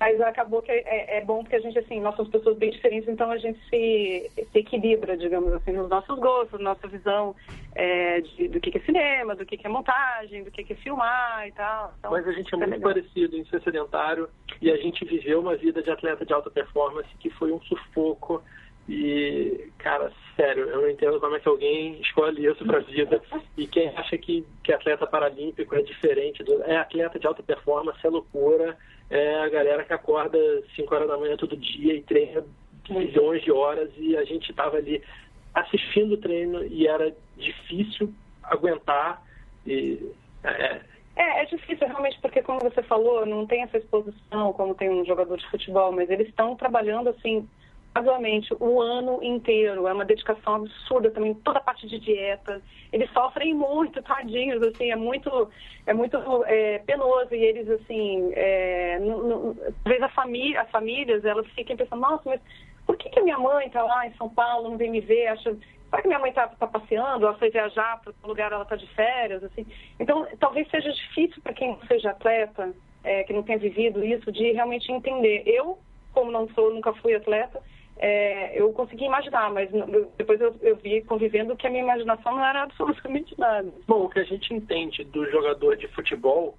Mas 0.00 0.20
acabou 0.20 0.62
que 0.62 0.72
é, 0.72 1.18
é, 1.18 1.24
bom 1.24 1.42
porque 1.42 1.56
a 1.56 1.60
gente, 1.60 1.78
assim, 1.78 2.00
nós 2.00 2.16
somos 2.16 2.30
pessoas 2.30 2.56
bem 2.56 2.70
diferentes, 2.70 3.08
então 3.08 3.30
a 3.30 3.38
gente 3.38 3.58
se, 3.68 4.30
se 4.34 4.58
equilibra, 4.58 5.16
digamos 5.16 5.52
assim, 5.52 5.72
nos 5.72 5.88
nossos 5.88 6.18
gostos, 6.18 6.60
nossa 6.60 6.86
visão 6.88 7.34
é, 7.74 8.20
de, 8.20 8.48
do 8.48 8.60
que, 8.60 8.70
que 8.70 8.78
é 8.78 8.80
cinema, 8.82 9.34
do 9.34 9.44
que, 9.44 9.56
que 9.56 9.66
é 9.66 9.70
montagem, 9.70 10.44
do 10.44 10.50
que, 10.50 10.64
que 10.64 10.72
é 10.72 10.76
filmar 10.76 11.46
e 11.46 11.52
tal. 11.52 11.94
Então, 11.98 12.10
Mas 12.10 12.26
a 12.26 12.32
gente 12.32 12.54
é 12.54 12.56
muito 12.56 12.70
legal. 12.70 12.92
parecido 12.92 13.36
em 13.36 13.44
ser 13.46 13.62
sedentário 13.62 14.28
e 14.60 14.70
a 14.70 14.76
gente 14.76 15.04
viveu 15.04 15.40
uma 15.40 15.56
vida 15.56 15.82
de 15.82 15.90
atleta 15.90 16.24
de 16.24 16.32
alta 16.32 16.50
performance 16.50 17.08
que 17.18 17.30
foi 17.30 17.52
um 17.52 17.60
sufoco 17.62 18.42
e, 18.88 19.70
cara, 19.78 20.12
sério, 20.36 20.68
eu 20.68 20.82
não 20.82 20.90
entendo 20.90 21.18
como 21.18 21.36
é 21.36 21.40
que 21.40 21.48
alguém 21.48 22.00
escolhe 22.00 22.46
isso 22.46 22.64
pra 22.66 22.80
vida. 22.80 23.20
E 23.56 23.66
quem 23.66 23.88
acha 23.88 24.18
que, 24.18 24.46
que 24.62 24.72
atleta 24.72 25.06
paralímpico 25.06 25.74
é 25.74 25.82
diferente, 25.82 26.42
do, 26.42 26.62
é 26.64 26.76
atleta 26.76 27.18
de 27.18 27.26
alta 27.26 27.42
performance, 27.42 27.98
é 28.04 28.10
loucura, 28.10 28.76
é 29.08 29.36
a 29.40 29.48
galera 29.48 29.84
que 29.84 29.92
acorda 29.92 30.38
5 30.76 30.94
horas 30.94 31.08
da 31.08 31.16
manhã 31.16 31.36
todo 31.36 31.56
dia 31.56 31.94
e 31.94 32.02
treina 32.02 32.44
milhões 32.90 33.42
de 33.42 33.50
horas 33.50 33.90
e 33.96 34.14
a 34.16 34.24
gente 34.24 34.52
tava 34.52 34.76
ali 34.76 35.02
assistindo 35.54 36.12
o 36.12 36.18
treino 36.18 36.62
e 36.64 36.86
era 36.86 37.14
difícil 37.38 38.12
aguentar. 38.42 39.22
E, 39.66 40.12
é, 40.42 40.80
é, 41.16 41.42
é 41.42 41.44
difícil 41.46 41.86
realmente 41.86 42.18
porque, 42.20 42.42
como 42.42 42.60
você 42.60 42.82
falou, 42.82 43.24
não 43.24 43.46
tem 43.46 43.62
essa 43.62 43.78
exposição 43.78 44.52
como 44.52 44.74
tem 44.74 44.90
um 44.90 45.06
jogador 45.06 45.38
de 45.38 45.48
futebol, 45.48 45.90
mas 45.90 46.10
eles 46.10 46.28
estão 46.28 46.54
trabalhando 46.54 47.08
assim 47.08 47.48
razoavelmente 47.94 48.52
o 48.58 48.80
ano 48.80 49.22
inteiro. 49.22 49.86
É 49.86 49.92
uma 49.92 50.04
dedicação 50.04 50.56
absurda 50.56 51.10
também, 51.10 51.34
toda 51.34 51.58
a 51.58 51.62
parte 51.62 51.86
de 51.86 51.98
dieta. 51.98 52.60
Eles 52.92 53.10
sofrem 53.12 53.54
muito, 53.54 54.02
tadinhos, 54.02 54.60
assim, 54.62 54.90
é 54.90 54.96
muito, 54.96 55.48
é 55.86 55.94
muito 55.94 56.16
é, 56.46 56.78
penoso. 56.80 57.34
E 57.34 57.44
eles, 57.44 57.68
assim, 57.70 58.32
é, 58.34 58.98
vezes 59.84 60.02
a 60.02 60.08
família, 60.08 60.62
as 60.62 60.70
famílias, 60.70 61.24
elas 61.24 61.46
ficam 61.50 61.76
pensando, 61.76 62.00
nossa, 62.00 62.22
mas 62.26 62.40
por 62.86 62.96
que, 62.96 63.08
que 63.08 63.20
minha 63.22 63.38
mãe 63.38 63.66
está 63.66 63.82
lá 63.82 64.06
em 64.06 64.14
São 64.14 64.28
Paulo, 64.28 64.70
não 64.70 64.76
vem 64.76 64.90
me 64.90 65.00
ver? 65.00 65.28
Acha, 65.28 65.56
será 65.88 66.02
que 66.02 66.08
minha 66.08 66.18
mãe 66.18 66.30
está 66.30 66.48
tá 66.48 66.66
passeando? 66.66 67.26
Ela 67.26 67.38
foi 67.38 67.50
viajar 67.50 68.00
para 68.00 68.12
o 68.22 68.28
lugar, 68.28 68.52
ela 68.52 68.64
está 68.64 68.76
de 68.76 68.86
férias, 68.88 69.42
assim. 69.44 69.66
Então, 69.98 70.26
talvez 70.38 70.68
seja 70.68 70.92
difícil 70.92 71.40
para 71.42 71.54
quem 71.54 71.68
não 71.68 71.80
seja 71.86 72.10
atleta, 72.10 72.74
é, 73.02 73.22
que 73.24 73.32
não 73.32 73.42
tenha 73.42 73.58
vivido 73.58 74.04
isso, 74.04 74.30
de 74.32 74.52
realmente 74.52 74.90
entender. 74.90 75.44
Eu, 75.46 75.78
como 76.12 76.30
não 76.30 76.48
sou, 76.50 76.72
nunca 76.74 76.92
fui 76.94 77.14
atleta, 77.14 77.62
é, 77.96 78.60
eu 78.60 78.72
consegui 78.72 79.04
imaginar, 79.04 79.50
mas 79.52 79.70
depois 80.16 80.40
eu, 80.40 80.54
eu, 80.60 80.76
vi 80.76 81.02
convivendo 81.02 81.56
que 81.56 81.66
a 81.66 81.70
minha 81.70 81.82
imaginação 81.82 82.32
não 82.32 82.44
era 82.44 82.62
absolutamente 82.64 83.38
nada. 83.38 83.72
Bom, 83.86 84.04
o 84.04 84.10
que 84.10 84.18
a 84.18 84.24
gente 84.24 84.52
entende 84.52 85.04
do 85.04 85.28
jogador 85.30 85.76
de 85.76 85.86
futebol, 85.88 86.56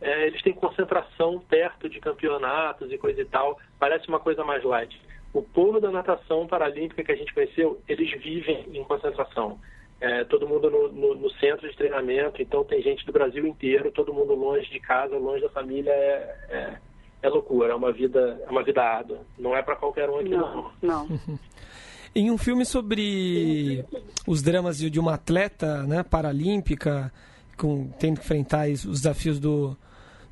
é, 0.00 0.26
eles 0.26 0.42
têm 0.42 0.52
concentração 0.52 1.40
perto 1.40 1.88
de 1.88 2.00
campeonatos 2.00 2.92
e 2.92 2.98
coisa 2.98 3.22
e 3.22 3.24
tal, 3.24 3.58
parece 3.78 4.08
uma 4.08 4.20
coisa 4.20 4.44
mais 4.44 4.62
light. 4.62 5.00
O 5.32 5.42
povo 5.42 5.80
da 5.80 5.90
natação 5.90 6.46
paralímpica 6.46 7.02
que 7.02 7.12
a 7.12 7.16
gente 7.16 7.34
conheceu, 7.34 7.80
eles 7.88 8.10
vivem 8.22 8.66
em 8.72 8.84
concentração. 8.84 9.58
É, 10.00 10.22
todo 10.24 10.46
mundo 10.46 10.70
no, 10.70 10.92
no, 10.92 11.14
no, 11.14 11.30
centro 11.30 11.68
de 11.68 11.76
treinamento, 11.76 12.42
então 12.42 12.62
tem 12.64 12.82
gente 12.82 13.06
do 13.06 13.12
Brasil 13.12 13.46
inteiro, 13.46 13.90
todo 13.90 14.12
mundo 14.12 14.34
longe 14.34 14.68
de 14.70 14.78
casa, 14.78 15.16
longe 15.16 15.40
da 15.40 15.48
família, 15.48 15.92
é, 15.92 16.76
é 17.26 17.28
loucura, 17.28 17.72
é 17.72 17.74
uma 17.74 17.90
vida, 17.90 18.40
é 18.46 18.50
uma 18.50 18.62
vida 18.62 18.82
árdua. 18.82 19.20
Não 19.38 19.56
é 19.56 19.62
para 19.62 19.76
qualquer 19.76 20.10
um 20.10 20.18
aqui 20.18 20.28
não. 20.28 20.70
Não. 20.82 21.08
não. 21.08 21.20
em 22.14 22.30
um 22.30 22.36
filme 22.36 22.66
sobre 22.66 23.84
os 24.26 24.42
dramas 24.42 24.78
de 24.78 25.00
uma 25.00 25.14
atleta, 25.14 25.82
né, 25.84 26.02
paralímpica, 26.02 27.10
com 27.56 27.88
tendo 27.98 28.16
que 28.16 28.24
enfrentar 28.24 28.68
os 28.68 29.00
desafios 29.00 29.40
do 29.40 29.76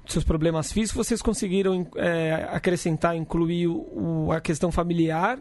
dos 0.04 0.14
seus 0.14 0.24
problemas 0.24 0.72
físicos, 0.72 1.06
vocês 1.06 1.22
conseguiram 1.22 1.86
é, 1.94 2.48
acrescentar, 2.50 3.14
incluir 3.14 3.68
o, 3.68 4.32
a 4.32 4.40
questão 4.40 4.72
familiar 4.72 5.38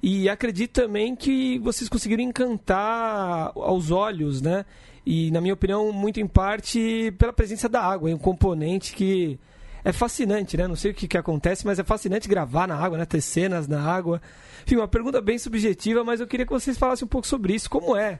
e 0.00 0.28
acredito 0.28 0.80
também 0.80 1.16
que 1.16 1.58
vocês 1.58 1.88
conseguiram 1.88 2.22
encantar 2.22 3.50
aos 3.56 3.90
olhos, 3.90 4.40
né? 4.40 4.64
E, 5.04 5.30
na 5.32 5.40
minha 5.40 5.54
opinião, 5.54 5.92
muito 5.92 6.20
em 6.20 6.26
parte 6.26 7.12
pela 7.18 7.32
presença 7.32 7.68
da 7.68 7.82
água, 7.82 8.08
um 8.10 8.18
componente 8.18 8.94
que 8.94 9.40
é 9.86 9.92
fascinante, 9.92 10.56
né? 10.56 10.66
Não 10.66 10.74
sei 10.74 10.90
o 10.90 10.94
que, 10.94 11.06
que 11.06 11.16
acontece, 11.16 11.64
mas 11.64 11.78
é 11.78 11.84
fascinante 11.84 12.28
gravar 12.28 12.66
na 12.66 12.74
água, 12.74 12.98
né? 12.98 13.06
Ter 13.06 13.20
cenas 13.20 13.68
na 13.68 13.80
água. 13.80 14.20
Enfim, 14.64 14.74
uma 14.74 14.88
pergunta 14.88 15.20
bem 15.20 15.38
subjetiva, 15.38 16.02
mas 16.02 16.20
eu 16.20 16.26
queria 16.26 16.44
que 16.44 16.52
vocês 16.52 16.76
falassem 16.76 17.06
um 17.06 17.08
pouco 17.08 17.24
sobre 17.24 17.54
isso. 17.54 17.70
Como 17.70 17.96
é 17.96 18.18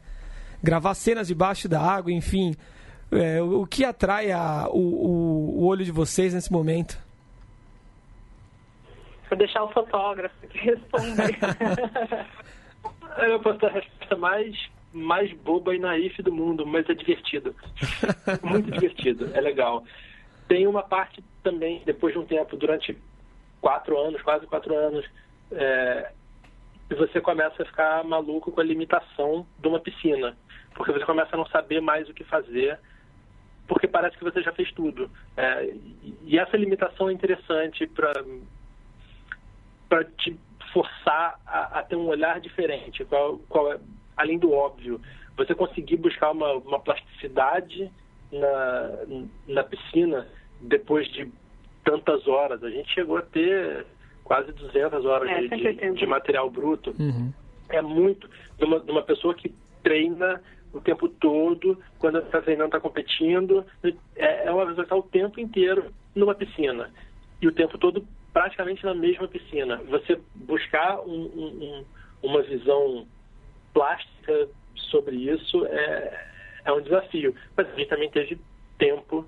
gravar 0.62 0.94
cenas 0.94 1.26
debaixo 1.26 1.68
da 1.68 1.80
água, 1.80 2.12
enfim. 2.12 2.54
É, 3.10 3.42
o 3.42 3.66
que 3.66 3.84
atrai 3.84 4.30
a, 4.30 4.68
o, 4.70 4.78
o, 4.78 5.62
o 5.62 5.66
olho 5.66 5.84
de 5.84 5.90
vocês 5.90 6.32
nesse 6.32 6.52
momento? 6.52 6.96
Vou 9.28 9.36
deixar 9.36 9.64
o 9.64 9.72
fotógrafo 9.72 10.46
que 10.46 10.58
responder. 10.58 11.36
Eu 13.28 13.40
posso 13.40 13.58
dar 13.58 13.70
a 13.70 13.72
resposta 13.72 14.16
mais, 14.16 14.70
mais 14.92 15.32
boba 15.38 15.74
e 15.74 15.80
naif 15.80 16.22
do 16.22 16.32
mundo, 16.32 16.64
mas 16.64 16.88
é 16.88 16.94
divertido. 16.94 17.52
Muito 18.44 18.70
divertido, 18.70 19.28
é 19.34 19.40
legal. 19.40 19.82
Tem 20.46 20.64
uma 20.68 20.84
parte 20.84 21.24
também, 21.46 21.80
depois 21.86 22.12
de 22.12 22.18
um 22.18 22.26
tempo, 22.26 22.56
durante 22.56 22.98
quatro 23.60 23.96
anos, 23.96 24.20
quase 24.22 24.44
quatro 24.48 24.76
anos, 24.76 25.06
é, 25.52 26.10
você 26.90 27.20
começa 27.20 27.62
a 27.62 27.66
ficar 27.66 28.02
maluco 28.02 28.50
com 28.50 28.60
a 28.60 28.64
limitação 28.64 29.46
de 29.60 29.68
uma 29.68 29.78
piscina. 29.78 30.36
Porque 30.74 30.90
você 30.90 31.04
começa 31.04 31.36
a 31.36 31.38
não 31.38 31.46
saber 31.46 31.80
mais 31.80 32.08
o 32.08 32.14
que 32.14 32.24
fazer, 32.24 32.80
porque 33.68 33.86
parece 33.86 34.18
que 34.18 34.24
você 34.24 34.42
já 34.42 34.50
fez 34.52 34.72
tudo. 34.72 35.08
É, 35.36 35.72
e 36.24 36.36
essa 36.36 36.56
limitação 36.56 37.08
é 37.08 37.12
interessante 37.12 37.86
para 37.86 38.24
te 40.18 40.36
forçar 40.72 41.40
a, 41.46 41.78
a, 41.78 41.82
ter 41.84 41.94
um 41.94 42.08
olhar 42.08 42.40
diferente, 42.40 43.04
qual, 43.04 43.38
qual 43.48 43.72
é, 43.72 43.78
além 44.16 44.36
do 44.36 44.52
óbvio. 44.52 45.00
Você 45.36 45.54
conseguir 45.54 45.98
buscar 45.98 46.32
uma, 46.32 46.54
uma 46.54 46.80
plasticidade 46.80 47.88
na, 48.32 48.90
na 49.46 49.62
piscina 49.62 50.26
depois 50.60 51.08
de 51.12 51.30
tantas 51.84 52.26
horas. 52.26 52.62
A 52.62 52.70
gente 52.70 52.92
chegou 52.92 53.16
a 53.16 53.22
ter 53.22 53.86
quase 54.24 54.52
200 54.52 55.04
horas 55.04 55.30
é, 55.30 55.40
de, 55.42 55.74
de, 55.74 55.92
de, 55.92 56.06
material 56.06 56.50
bruto. 56.50 56.94
Uhum. 56.98 57.32
É 57.68 57.80
muito 57.80 58.28
de 58.58 58.64
uma, 58.64 58.80
de 58.80 58.90
uma 58.90 59.02
pessoa 59.02 59.34
que 59.34 59.54
treina 59.82 60.42
o 60.72 60.80
tempo 60.80 61.08
todo, 61.08 61.78
quando 61.98 62.18
está 62.18 62.42
treinando, 62.42 62.68
está 62.68 62.80
competindo. 62.80 63.64
É, 64.16 64.46
é 64.46 64.50
uma 64.50 64.66
pessoa 64.66 64.76
que 64.76 64.82
está 64.82 64.96
o 64.96 65.02
tempo 65.02 65.40
inteiro 65.40 65.92
numa 66.14 66.34
piscina. 66.34 66.90
E 67.40 67.46
o 67.46 67.52
tempo 67.52 67.78
todo 67.78 68.04
praticamente 68.32 68.84
na 68.84 68.94
mesma 68.94 69.26
piscina. 69.26 69.76
Você 69.88 70.20
buscar 70.34 71.00
um, 71.00 71.22
um, 71.24 71.84
uma 72.22 72.42
visão 72.42 73.06
plástica 73.72 74.48
sobre 74.90 75.16
isso 75.16 75.64
é, 75.66 76.26
é 76.66 76.72
um 76.72 76.82
desafio. 76.82 77.34
Mas 77.56 77.66
a 77.68 77.74
gente 77.76 77.88
também 77.88 78.10
teve 78.10 78.38
tempo 78.78 79.26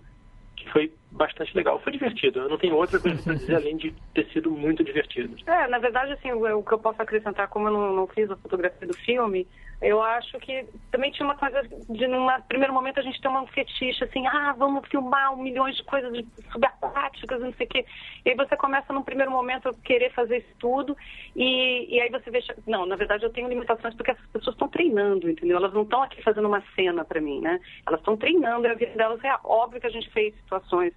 que 0.56 0.68
foi 0.70 0.92
bastante 1.18 1.54
legal. 1.54 1.78
Foi 1.80 1.92
divertido. 1.92 2.40
Eu 2.40 2.48
não 2.48 2.56
tenho 2.56 2.76
outra 2.76 2.98
coisa 2.98 3.22
para 3.22 3.34
dizer 3.34 3.56
além 3.56 3.76
de 3.76 3.92
ter 4.14 4.26
sido 4.28 4.50
muito 4.50 4.82
divertido. 4.82 5.36
É, 5.46 5.66
na 5.68 5.78
verdade, 5.78 6.12
assim, 6.12 6.32
o, 6.32 6.62
que 6.62 6.72
eu 6.72 6.78
posso 6.78 7.02
acrescentar, 7.02 7.48
como 7.48 7.68
eu 7.68 7.72
não, 7.72 7.92
não 7.92 8.06
fiz 8.06 8.30
a 8.30 8.36
fotografia 8.36 8.86
do 8.86 8.96
filme, 8.96 9.46
eu 9.80 10.02
acho 10.02 10.38
que 10.40 10.66
também 10.90 11.12
tinha 11.12 11.24
uma 11.24 11.36
coisa 11.36 11.62
de, 11.62 12.06
num 12.08 12.26
primeiro 12.48 12.74
momento, 12.74 12.98
a 12.98 13.02
gente 13.02 13.20
tem 13.20 13.30
um 13.30 13.46
fetiche, 13.46 14.02
assim, 14.02 14.26
ah, 14.26 14.52
vamos 14.58 14.86
filmar 14.88 15.32
um 15.32 15.42
milhões 15.42 15.76
de 15.76 15.84
coisas 15.84 16.12
subaquáticas, 16.50 17.40
não 17.40 17.52
sei 17.52 17.66
o 17.66 17.68
quê. 17.68 17.86
E 18.24 18.30
aí 18.30 18.36
você 18.36 18.56
começa, 18.56 18.92
num 18.92 19.04
primeiro 19.04 19.30
momento, 19.30 19.68
a 19.68 19.74
querer 19.74 20.12
fazer 20.12 20.38
isso 20.38 20.54
tudo, 20.58 20.96
e, 21.36 21.94
e 21.94 22.00
aí 22.00 22.10
você 22.10 22.28
vê, 22.28 22.42
não, 22.66 22.86
na 22.86 22.96
verdade 22.96 23.24
eu 23.24 23.30
tenho 23.30 23.48
limitações 23.48 23.94
porque 23.94 24.10
essas 24.10 24.26
pessoas 24.26 24.54
estão 24.54 24.68
treinando, 24.68 25.30
entendeu? 25.30 25.56
Elas 25.56 25.72
não 25.72 25.82
estão 25.82 26.02
aqui 26.02 26.20
fazendo 26.22 26.48
uma 26.48 26.62
cena 26.74 27.04
para 27.04 27.20
mim, 27.20 27.40
né? 27.40 27.60
Elas 27.86 28.00
estão 28.00 28.16
treinando, 28.16 28.66
e 28.66 28.70
a 28.70 28.74
vida 28.74 28.96
delas 28.96 29.22
é 29.22 29.36
óbvio 29.44 29.80
que 29.80 29.86
a 29.86 29.90
gente 29.90 30.10
fez 30.10 30.34
situações 30.34 30.92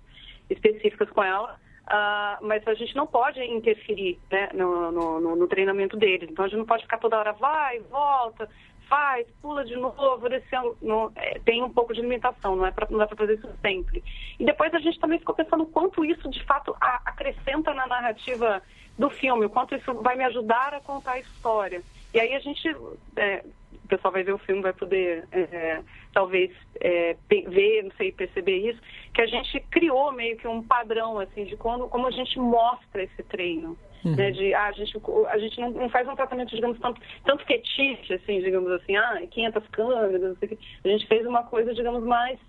específicas 0.51 1.09
com 1.09 1.23
ela, 1.23 1.59
uh, 1.85 2.45
mas 2.45 2.67
a 2.67 2.73
gente 2.73 2.95
não 2.95 3.07
pode 3.07 3.41
interferir 3.41 4.19
né, 4.31 4.49
no, 4.53 4.91
no, 4.91 5.35
no, 5.35 5.47
treinamento 5.47 5.97
deles. 5.97 6.29
Então 6.29 6.45
a 6.45 6.47
gente 6.47 6.57
não 6.57 6.65
pode 6.65 6.83
ficar 6.83 6.97
toda 6.97 7.17
hora, 7.17 7.33
vai, 7.33 7.79
volta, 7.79 8.49
faz, 8.87 9.25
pula 9.41 9.63
de 9.63 9.75
novo, 9.75 10.27
desse, 10.27 10.47
no, 10.81 11.11
é, 11.15 11.39
tem 11.39 11.63
um 11.63 11.69
pouco 11.69 11.93
de 11.93 12.01
limitação, 12.01 12.55
não 12.55 12.65
é 12.65 12.71
para 12.71 13.15
fazer 13.15 13.35
isso 13.35 13.49
sempre. 13.61 14.03
E 14.37 14.45
depois 14.45 14.73
a 14.73 14.79
gente 14.79 14.99
também 14.99 15.19
ficou 15.19 15.33
pensando 15.33 15.63
o 15.63 15.67
quanto 15.67 16.03
isso 16.03 16.29
de 16.29 16.43
fato 16.43 16.75
a, 16.81 17.01
acrescenta 17.05 17.73
na 17.73 17.87
narrativa 17.87 18.61
do 18.99 19.09
filme, 19.09 19.45
o 19.45 19.49
quanto 19.49 19.75
isso 19.75 19.93
vai 19.95 20.15
me 20.15 20.25
ajudar 20.25 20.73
a 20.73 20.81
contar 20.81 21.13
a 21.13 21.19
história. 21.19 21.81
E 22.13 22.19
aí 22.19 22.35
a 22.35 22.39
gente, 22.39 22.75
é, 23.15 23.43
pessoal 23.91 24.11
vai 24.11 24.23
ver 24.23 24.33
o 24.33 24.37
filme, 24.39 24.61
vai 24.61 24.73
poder 24.73 25.27
é, 25.31 25.81
talvez 26.13 26.51
é, 26.79 27.15
ver, 27.29 27.83
não 27.83 27.91
sei, 27.97 28.11
perceber 28.11 28.57
isso, 28.57 28.81
que 29.13 29.21
a 29.21 29.27
gente 29.27 29.59
criou 29.69 30.11
meio 30.11 30.37
que 30.37 30.47
um 30.47 30.63
padrão 30.63 31.19
assim 31.19 31.43
de 31.43 31.57
quando, 31.57 31.87
como 31.89 32.07
a 32.07 32.11
gente 32.11 32.39
mostra 32.39 33.03
esse 33.03 33.23
treino. 33.23 33.77
Uhum. 34.03 34.15
Né, 34.15 34.31
de, 34.31 34.51
ah, 34.55 34.65
a 34.65 34.71
gente, 34.71 34.99
a 35.29 35.37
gente 35.37 35.61
não, 35.61 35.69
não, 35.69 35.89
faz 35.89 36.07
um 36.07 36.15
tratamento, 36.15 36.55
digamos, 36.55 36.79
tanto, 36.79 36.99
tanto 37.23 37.45
fetiche, 37.45 38.15
assim, 38.15 38.41
digamos 38.41 38.71
assim, 38.71 38.95
ah, 38.95 39.21
500 39.29 39.67
câmeras, 39.67 40.37
a 40.41 40.87
gente 40.87 41.05
fez 41.05 41.23
uma 41.23 41.43
coisa, 41.43 41.71
digamos, 41.71 42.03
mais, 42.03 42.39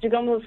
digamos, 0.00 0.42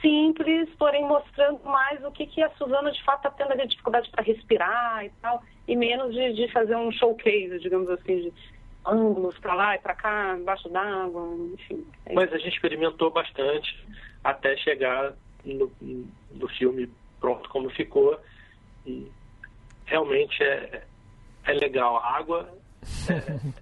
simples, 0.00 0.68
porém 0.78 1.04
mostrando 1.04 1.60
mais 1.64 2.04
o 2.04 2.12
que, 2.12 2.24
que 2.24 2.40
a 2.40 2.50
Suzana 2.50 2.92
de 2.92 3.02
fato 3.02 3.26
está 3.26 3.30
tendo 3.30 3.50
ali 3.50 3.66
dificuldade 3.66 4.08
para 4.10 4.22
respirar 4.22 5.04
e 5.04 5.10
tal, 5.20 5.42
e 5.66 5.74
menos 5.74 6.14
de, 6.14 6.34
de 6.34 6.52
fazer 6.52 6.76
um 6.76 6.92
showcase, 6.92 7.58
digamos 7.58 7.88
assim, 7.90 8.20
de 8.20 8.32
ângulos 8.86 9.38
para 9.38 9.54
lá 9.54 9.74
e 9.74 9.78
para 9.78 9.94
cá, 9.94 10.36
embaixo 10.38 10.68
d'água, 10.68 11.36
enfim. 11.54 11.86
É 12.06 12.12
Mas 12.14 12.32
a 12.32 12.38
gente 12.38 12.54
experimentou 12.54 13.10
bastante 13.10 13.86
até 14.22 14.56
chegar 14.56 15.14
no, 15.44 15.70
no 16.32 16.48
filme 16.48 16.90
pronto 17.20 17.48
como 17.48 17.70
ficou. 17.70 18.18
E 18.86 19.10
realmente 19.86 20.42
é, 20.42 20.82
é 21.44 21.52
legal. 21.52 21.96
A 21.96 22.18
água 22.18 22.48
é, 23.08 23.54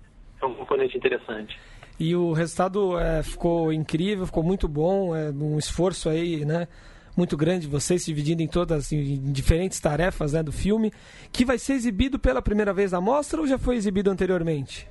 é 0.42 0.46
um 0.46 0.54
componente 0.54 0.96
interessante. 0.96 1.58
E 1.98 2.16
o 2.16 2.32
resultado 2.32 2.98
é, 2.98 3.22
ficou 3.22 3.72
incrível, 3.72 4.26
ficou 4.26 4.42
muito 4.42 4.66
bom, 4.66 5.14
é 5.14 5.30
um 5.30 5.58
esforço 5.58 6.08
aí, 6.08 6.44
né? 6.44 6.66
Muito 7.16 7.36
grande, 7.36 7.68
vocês 7.68 8.02
se 8.02 8.06
dividindo 8.10 8.42
em 8.42 8.48
todas, 8.48 8.90
em 8.90 9.30
diferentes 9.30 9.78
tarefas 9.78 10.32
né, 10.32 10.42
do 10.42 10.50
filme, 10.50 10.90
que 11.30 11.44
vai 11.44 11.58
ser 11.58 11.74
exibido 11.74 12.18
pela 12.18 12.40
primeira 12.40 12.72
vez 12.72 12.92
na 12.92 13.02
mostra 13.02 13.38
ou 13.38 13.46
já 13.46 13.58
foi 13.58 13.76
exibido 13.76 14.10
anteriormente? 14.10 14.88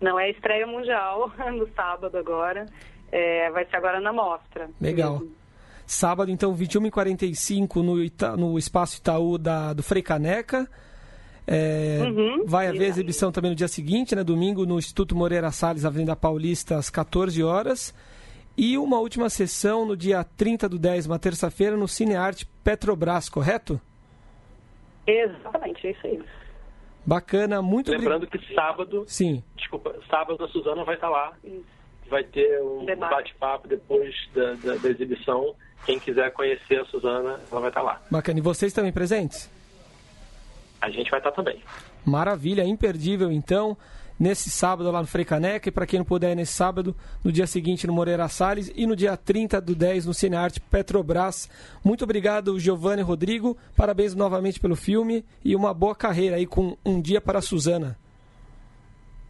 Não, 0.00 0.18
é 0.18 0.30
estreia 0.30 0.66
mundial 0.66 1.32
no 1.52 1.68
sábado 1.74 2.16
agora. 2.16 2.66
É, 3.10 3.50
vai 3.50 3.64
ser 3.66 3.76
agora 3.76 4.00
na 4.00 4.12
mostra. 4.12 4.68
Legal. 4.80 5.22
Sábado, 5.86 6.30
então, 6.30 6.54
21h45 6.54 7.76
no, 7.76 8.04
Ita, 8.04 8.36
no 8.36 8.58
Espaço 8.58 8.98
Itaú 8.98 9.38
da, 9.38 9.72
do 9.72 9.82
Frei 9.82 10.02
Caneca. 10.02 10.68
É, 11.46 12.00
uhum, 12.02 12.44
vai 12.44 12.68
haver 12.68 12.88
exibição 12.88 13.32
também 13.32 13.50
no 13.50 13.56
dia 13.56 13.68
seguinte, 13.68 14.14
né, 14.14 14.22
domingo, 14.22 14.66
no 14.66 14.78
Instituto 14.78 15.16
Moreira 15.16 15.50
Salles, 15.50 15.86
Avenida 15.86 16.14
Paulista, 16.14 16.76
às 16.76 16.90
14 16.90 17.42
horas. 17.42 17.94
E 18.54 18.76
uma 18.76 18.98
última 18.98 19.30
sessão 19.30 19.86
no 19.86 19.96
dia 19.96 20.22
30 20.22 20.68
do 20.68 20.78
10, 20.78 21.06
uma 21.06 21.18
terça-feira, 21.18 21.74
no 21.74 21.88
Cinearte 21.88 22.44
Petrobras, 22.62 23.30
correto? 23.30 23.80
Exatamente, 25.06 25.86
é 25.86 25.90
isso 25.92 26.06
aí. 26.06 26.22
Bacana, 27.08 27.62
muito 27.62 27.90
Lembrando 27.90 28.26
que 28.26 28.38
sábado. 28.54 29.02
Sim. 29.06 29.42
Desculpa, 29.56 29.94
sábado 30.10 30.44
a 30.44 30.48
Suzana 30.48 30.84
vai 30.84 30.94
estar 30.94 31.08
lá. 31.08 31.32
Vai 32.10 32.22
ter 32.22 32.60
um 32.60 32.84
bate-papo 32.84 33.66
depois 33.66 34.14
da, 34.34 34.52
da, 34.52 34.74
da, 34.74 34.90
exibição. 34.90 35.54
Quem 35.86 35.98
quiser 35.98 36.30
conhecer 36.32 36.82
a 36.82 36.84
Suzana, 36.84 37.40
ela 37.50 37.60
vai 37.62 37.70
estar 37.70 37.80
lá. 37.80 37.98
Bacana. 38.10 38.38
E 38.38 38.42
vocês 38.42 38.74
também 38.74 38.92
presentes? 38.92 39.50
A 40.82 40.90
gente 40.90 41.10
vai 41.10 41.18
estar 41.18 41.32
também. 41.32 41.62
Maravilha, 42.04 42.62
imperdível 42.62 43.32
então 43.32 43.74
nesse 44.18 44.50
sábado 44.50 44.90
lá 44.90 45.00
no 45.00 45.06
Frei 45.06 45.24
Caneca 45.24 45.68
e 45.68 45.72
para 45.72 45.86
quem 45.86 45.98
não 45.98 46.04
puder 46.04 46.32
ir 46.32 46.34
nesse 46.34 46.52
sábado, 46.52 46.96
no 47.24 47.30
dia 47.30 47.46
seguinte 47.46 47.86
no 47.86 47.92
Moreira 47.92 48.28
Salles 48.28 48.72
e 48.74 48.86
no 48.86 48.96
dia 48.96 49.16
30 49.16 49.60
do 49.60 49.74
10 49.74 50.06
no 50.06 50.14
Cinearte 50.14 50.60
Petrobras. 50.60 51.48
Muito 51.84 52.04
obrigado, 52.04 52.58
Giovanni 52.58 53.02
e 53.02 53.04
Rodrigo. 53.04 53.56
Parabéns 53.76 54.14
novamente 54.14 54.58
pelo 54.58 54.76
filme 54.76 55.24
e 55.44 55.54
uma 55.54 55.72
boa 55.72 55.94
carreira 55.94 56.36
aí 56.36 56.46
com 56.46 56.76
Um 56.84 57.00
Dia 57.00 57.20
para 57.20 57.38
a 57.38 57.42
Suzana. 57.42 57.96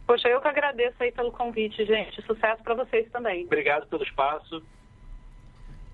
Poxa, 0.07 0.27
eu 0.27 0.41
que 0.41 0.47
agradeço 0.47 0.95
aí 1.03 1.11
pelo 1.11 1.31
convite, 1.31 1.85
gente. 1.85 2.19
Sucesso 2.23 2.63
para 2.63 2.73
vocês 2.73 3.07
também. 3.11 3.45
Obrigado 3.45 3.85
pelo 3.87 4.03
espaço. 4.03 4.63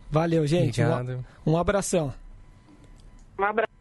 Valeu, 0.09 0.47
gente. 0.47 0.81
Obrigado. 0.81 1.25
Um, 1.45 1.51
um 1.51 1.57
abração. 1.57 2.13
Um 3.37 3.43
abraço. 3.43 3.74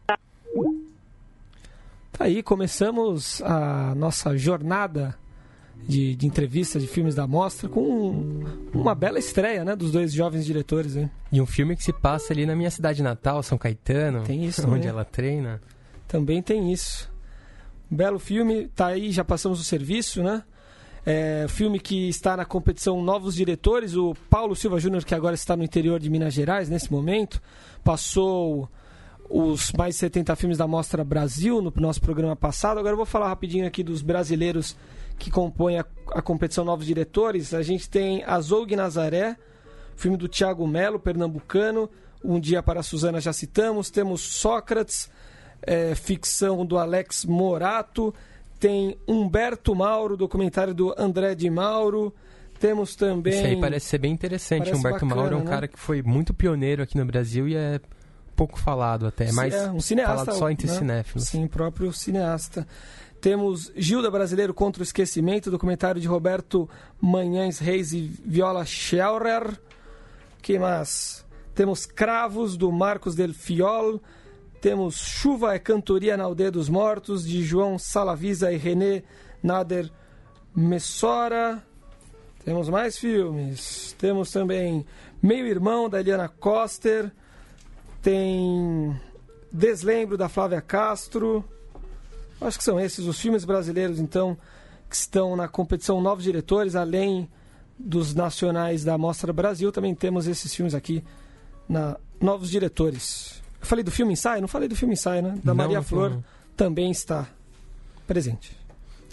Tá 2.17 2.25
aí, 2.25 2.41
começamos 2.41 3.41
a 3.41 3.93
nossa 3.93 4.37
jornada 4.37 5.13
de, 5.83 6.15
de 6.15 6.25
entrevistas 6.25 6.81
de 6.81 6.87
filmes 6.87 7.13
da 7.13 7.27
mostra 7.27 7.67
com 7.67 7.81
um, 7.81 8.43
uma 8.73 8.95
bela 8.95 9.19
estreia, 9.19 9.65
né, 9.65 9.75
dos 9.75 9.91
dois 9.91 10.13
jovens 10.13 10.45
diretores, 10.45 10.95
hein? 10.95 11.11
E 11.29 11.41
um 11.41 11.45
filme 11.45 11.75
que 11.75 11.83
se 11.83 11.91
passa 11.91 12.31
ali 12.31 12.45
na 12.45 12.55
minha 12.55 12.71
cidade 12.71 13.03
natal, 13.03 13.43
São 13.43 13.57
Caetano, 13.57 14.23
tem 14.23 14.45
isso, 14.45 14.65
onde 14.71 14.87
ela 14.87 15.03
treina. 15.03 15.61
Também 16.07 16.41
tem 16.41 16.71
isso. 16.71 17.11
Belo 17.91 18.17
filme, 18.17 18.69
tá 18.69 18.87
aí, 18.87 19.11
já 19.11 19.25
passamos 19.25 19.59
o 19.59 19.63
serviço, 19.65 20.23
né? 20.23 20.41
É, 21.05 21.45
filme 21.49 21.79
que 21.79 22.07
está 22.07 22.37
na 22.37 22.45
competição 22.45 23.03
Novos 23.03 23.35
Diretores, 23.35 23.93
o 23.93 24.15
Paulo 24.29 24.55
Silva 24.55 24.79
Júnior, 24.79 25.03
que 25.03 25.13
agora 25.13 25.35
está 25.35 25.57
no 25.57 25.65
interior 25.65 25.99
de 25.99 26.09
Minas 26.09 26.33
Gerais 26.33 26.69
nesse 26.69 26.89
momento, 26.89 27.41
passou 27.83 28.69
os 29.29 29.71
mais 29.73 29.95
de 29.95 29.99
70 29.99 30.35
filmes 30.35 30.57
da 30.57 30.67
Mostra 30.67 31.03
Brasil 31.03 31.61
no 31.61 31.73
nosso 31.77 32.01
programa 32.01 32.35
passado. 32.35 32.79
Agora 32.79 32.93
eu 32.93 32.97
vou 32.97 33.05
falar 33.05 33.27
rapidinho 33.27 33.65
aqui 33.65 33.83
dos 33.83 34.01
brasileiros 34.01 34.75
que 35.17 35.31
compõem 35.31 35.79
a, 35.79 35.85
a 36.11 36.21
competição 36.21 36.65
Novos 36.65 36.85
Diretores, 36.85 37.53
a 37.53 37.61
gente 37.61 37.89
tem 37.89 38.23
Azougue 38.25 38.75
Nazaré, 38.75 39.37
filme 39.95 40.17
do 40.17 40.27
Tiago 40.27 40.67
Melo, 40.67 40.99
pernambucano, 40.99 41.89
Um 42.23 42.39
Dia 42.39 42.61
para 42.61 42.81
a 42.81 42.83
Suzana 42.83 43.21
já 43.21 43.31
citamos, 43.31 43.89
temos 43.89 44.21
Sócrates, 44.21 45.09
é, 45.61 45.95
ficção 45.95 46.65
do 46.65 46.77
Alex 46.77 47.23
Morato, 47.25 48.13
tem 48.59 48.97
Humberto 49.07 49.73
Mauro, 49.73 50.17
documentário 50.17 50.73
do 50.73 50.93
André 50.97 51.33
de 51.33 51.49
Mauro, 51.49 52.13
temos 52.59 52.95
também... 52.95 53.33
Isso 53.33 53.45
aí 53.45 53.59
parece 53.59 53.85
ser 53.87 53.97
bem 53.97 54.11
interessante, 54.11 54.65
parece 54.65 54.79
Humberto 54.79 55.05
bacana, 55.05 55.21
Mauro 55.21 55.35
é 55.35 55.37
um 55.37 55.43
né? 55.43 55.49
cara 55.49 55.67
que 55.67 55.79
foi 55.79 56.01
muito 56.01 56.33
pioneiro 56.33 56.83
aqui 56.83 56.97
no 56.97 57.05
Brasil 57.05 57.47
e 57.47 57.55
é 57.55 57.79
pouco 58.35 58.59
falado 58.59 59.07
até, 59.07 59.31
mas 59.31 59.53
é, 59.53 59.71
um 59.71 59.79
cineasta, 59.79 60.25
falado 60.25 60.37
só 60.37 60.49
entre 60.49 60.67
né? 60.67 60.73
cinéfilos. 60.73 61.27
Sim, 61.27 61.47
próprio 61.47 61.91
cineasta. 61.93 62.67
Temos 63.21 63.71
Gilda 63.75 64.11
Brasileiro 64.11 64.53
contra 64.53 64.81
o 64.81 64.83
Esquecimento, 64.83 65.49
documentário 65.49 65.99
de 65.99 66.07
Roberto 66.07 66.69
Manhães 67.01 67.57
Reis 67.57 67.91
e 67.93 68.01
Viola 68.23 68.65
Scheurer. 68.65 69.59
que 70.41 70.59
mais? 70.59 71.25
Temos 71.55 71.85
Cravos, 71.85 72.57
do 72.57 72.71
Marcos 72.71 73.15
Del 73.15 73.33
Fiol. 73.33 74.01
Temos 74.61 74.97
Chuva 74.97 75.55
é 75.55 75.59
Cantoria 75.59 76.17
na 76.17 76.25
Aldeia 76.25 76.51
dos 76.51 76.69
Mortos, 76.69 77.25
de 77.25 77.43
João 77.43 77.79
Salavisa 77.79 78.51
e 78.51 78.57
René 78.57 79.03
Nader 79.41 79.89
Messora. 80.55 81.63
Temos 82.43 82.69
mais 82.69 82.97
filmes. 82.97 83.95
Temos 83.97 84.31
também 84.31 84.85
Meio 85.21 85.47
Irmão, 85.47 85.89
da 85.89 85.99
Eliana 85.99 86.27
Coster 86.27 87.11
tem 88.05 88.95
Deslembro 89.51 90.15
da 90.15 90.29
Flávia 90.29 90.61
Castro. 90.61 91.43
Acho 92.39 92.55
que 92.55 92.63
são 92.63 92.79
esses 92.79 93.03
os 93.07 93.19
filmes 93.19 93.43
brasileiros, 93.43 93.99
então, 93.99 94.37
que 94.87 94.95
estão 94.95 95.35
na 95.35 95.47
competição 95.47 95.99
Novos 95.99 96.23
Diretores, 96.23 96.75
além 96.75 97.27
dos 97.79 98.13
nacionais 98.13 98.83
da 98.83 98.95
Mostra 98.95 99.33
Brasil. 99.33 99.71
Também 99.71 99.95
temos 99.95 100.27
esses 100.27 100.53
filmes 100.53 100.75
aqui 100.75 101.03
na 101.67 101.97
Novos 102.21 102.51
Diretores. 102.51 103.41
Eu 103.59 103.65
falei 103.65 103.83
do 103.83 103.89
filme 103.89 104.13
Ensaio? 104.13 104.39
Não 104.39 104.47
falei 104.47 104.69
do 104.69 104.75
filme 104.75 104.93
Ensaio, 104.93 105.23
né? 105.23 105.39
Da 105.43 105.55
não, 105.55 105.55
Maria 105.55 105.81
Flor 105.81 106.11
não. 106.11 106.23
também 106.55 106.91
está 106.91 107.27
presente. 108.05 108.55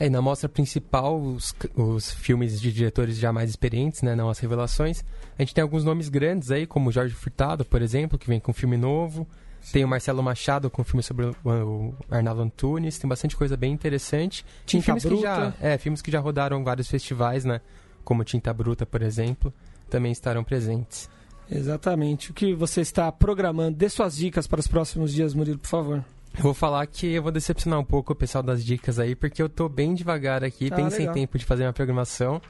É, 0.00 0.06
e 0.06 0.10
na 0.10 0.22
mostra 0.22 0.48
principal, 0.48 1.20
os, 1.20 1.54
os 1.76 2.12
filmes 2.12 2.60
de 2.60 2.72
diretores 2.72 3.18
já 3.18 3.32
mais 3.32 3.50
experientes, 3.50 4.02
né, 4.02 4.14
não 4.14 4.28
as 4.28 4.38
revelações. 4.38 5.04
A 5.38 5.42
gente 5.42 5.54
tem 5.54 5.62
alguns 5.62 5.84
nomes 5.84 6.08
grandes 6.08 6.50
aí, 6.50 6.66
como 6.66 6.90
Jorge 6.90 7.14
Furtado, 7.14 7.64
por 7.64 7.82
exemplo, 7.82 8.18
que 8.18 8.26
vem 8.26 8.40
com 8.40 8.50
um 8.50 8.54
filme 8.54 8.76
novo. 8.76 9.26
Sim. 9.60 9.72
Tem 9.74 9.84
o 9.84 9.88
Marcelo 9.88 10.22
Machado 10.22 10.68
com 10.68 10.82
um 10.82 10.84
filme 10.84 11.02
sobre 11.02 11.26
o, 11.26 11.34
o 11.44 11.94
Arnaldo 12.10 12.42
Antunes. 12.42 12.98
Tem 12.98 13.08
bastante 13.08 13.36
coisa 13.36 13.56
bem 13.56 13.72
interessante. 13.72 14.44
Tinta 14.66 14.84
filmes 14.84 15.04
Bruta. 15.04 15.16
Que 15.16 15.22
já, 15.22 15.54
é, 15.60 15.78
filmes 15.78 16.02
que 16.02 16.10
já 16.10 16.18
rodaram 16.18 16.64
vários 16.64 16.88
festivais, 16.88 17.44
né? 17.44 17.60
Como 18.04 18.24
Tinta 18.24 18.52
Bruta, 18.52 18.84
por 18.84 19.02
exemplo, 19.02 19.52
também 19.88 20.10
estarão 20.10 20.42
presentes. 20.42 21.08
Exatamente. 21.48 22.32
O 22.32 22.34
que 22.34 22.54
você 22.54 22.80
está 22.80 23.12
programando? 23.12 23.76
Dê 23.76 23.88
suas 23.88 24.16
dicas 24.16 24.48
para 24.48 24.58
os 24.58 24.66
próximos 24.66 25.12
dias, 25.12 25.32
Murilo, 25.32 25.58
por 25.58 25.68
favor. 25.68 26.04
Eu 26.34 26.42
vou 26.42 26.54
falar 26.54 26.86
que 26.86 27.06
eu 27.12 27.22
vou 27.22 27.30
decepcionar 27.30 27.78
um 27.78 27.84
pouco 27.84 28.12
o 28.12 28.16
pessoal 28.16 28.42
das 28.42 28.64
dicas 28.64 28.98
aí, 28.98 29.14
porque 29.14 29.42
eu 29.42 29.48
tô 29.48 29.68
bem 29.68 29.94
devagar 29.94 30.42
aqui, 30.42 30.68
ah, 30.72 30.76
bem 30.76 30.84
legal. 30.86 30.90
sem 30.90 31.12
tempo 31.12 31.38
de 31.38 31.44
fazer 31.44 31.62
minha 31.62 31.72
programação. 31.72 32.40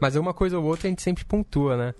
Mas 0.00 0.16
uma 0.16 0.34
coisa 0.34 0.58
ou 0.58 0.64
outra 0.64 0.88
a 0.88 0.90
gente 0.90 1.02
sempre 1.02 1.24
pontua, 1.24 1.76
né? 1.76 1.94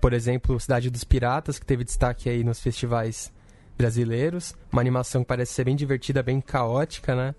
Por 0.00 0.12
exemplo, 0.12 0.58
Cidade 0.58 0.90
dos 0.90 1.04
Piratas, 1.04 1.58
que 1.58 1.66
teve 1.66 1.84
destaque 1.84 2.28
aí 2.28 2.44
nos 2.44 2.60
festivais 2.60 3.32
brasileiros. 3.76 4.54
Uma 4.72 4.80
animação 4.80 5.22
que 5.22 5.28
parece 5.28 5.52
ser 5.52 5.64
bem 5.64 5.76
divertida, 5.76 6.22
bem 6.22 6.40
caótica, 6.40 7.14
né? 7.14 7.34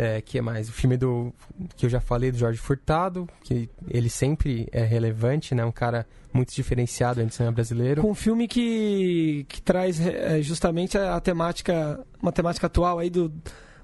É, 0.00 0.22
que 0.22 0.38
é 0.38 0.40
mais? 0.40 0.66
O 0.66 0.72
filme 0.72 0.96
do 0.96 1.30
que 1.76 1.84
eu 1.84 1.90
já 1.90 2.00
falei 2.00 2.32
do 2.32 2.38
Jorge 2.38 2.58
Furtado, 2.58 3.28
que 3.44 3.68
ele 3.86 4.08
sempre 4.08 4.66
é 4.72 4.82
relevante, 4.82 5.54
né? 5.54 5.62
Um 5.62 5.70
cara 5.70 6.06
muito 6.32 6.54
diferenciado 6.54 7.20
entre 7.20 7.34
cinema 7.34 7.52
brasileiro. 7.52 8.00
Com 8.00 8.12
um 8.12 8.14
filme 8.14 8.48
que, 8.48 9.44
que 9.46 9.60
traz 9.60 10.00
é, 10.00 10.40
justamente 10.40 10.96
a, 10.96 11.16
a, 11.16 11.20
temática, 11.20 12.02
uma 12.22 12.32
temática 12.32 12.66
atual 12.66 12.98
aí 12.98 13.10
do 13.10 13.30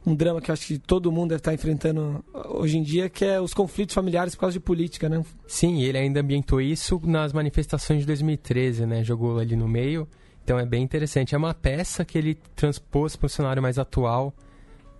um 0.06 0.14
drama 0.14 0.40
que 0.40 0.50
eu 0.50 0.54
acho 0.54 0.66
que 0.66 0.78
todo 0.78 1.12
mundo 1.12 1.30
deve 1.30 1.40
estar 1.40 1.52
enfrentando 1.52 2.24
hoje 2.48 2.78
em 2.78 2.82
dia, 2.82 3.10
que 3.10 3.22
é 3.22 3.38
os 3.38 3.52
conflitos 3.52 3.94
familiares 3.94 4.34
por 4.34 4.40
causa 4.40 4.54
de 4.54 4.60
política, 4.60 5.10
né? 5.10 5.22
Sim, 5.46 5.82
ele 5.82 5.98
ainda 5.98 6.20
ambientou 6.20 6.62
isso 6.62 6.98
nas 7.04 7.34
manifestações 7.34 8.00
de 8.00 8.06
2013, 8.06 8.86
né? 8.86 9.04
Jogou 9.04 9.38
ali 9.38 9.54
no 9.54 9.68
meio. 9.68 10.08
Então 10.42 10.58
é 10.58 10.64
bem 10.64 10.82
interessante. 10.82 11.34
É 11.34 11.38
uma 11.38 11.52
peça 11.52 12.06
que 12.06 12.16
ele 12.16 12.38
transpôs 12.54 13.16
para 13.16 13.26
um 13.26 13.28
cenário 13.28 13.60
mais 13.60 13.78
atual 13.78 14.32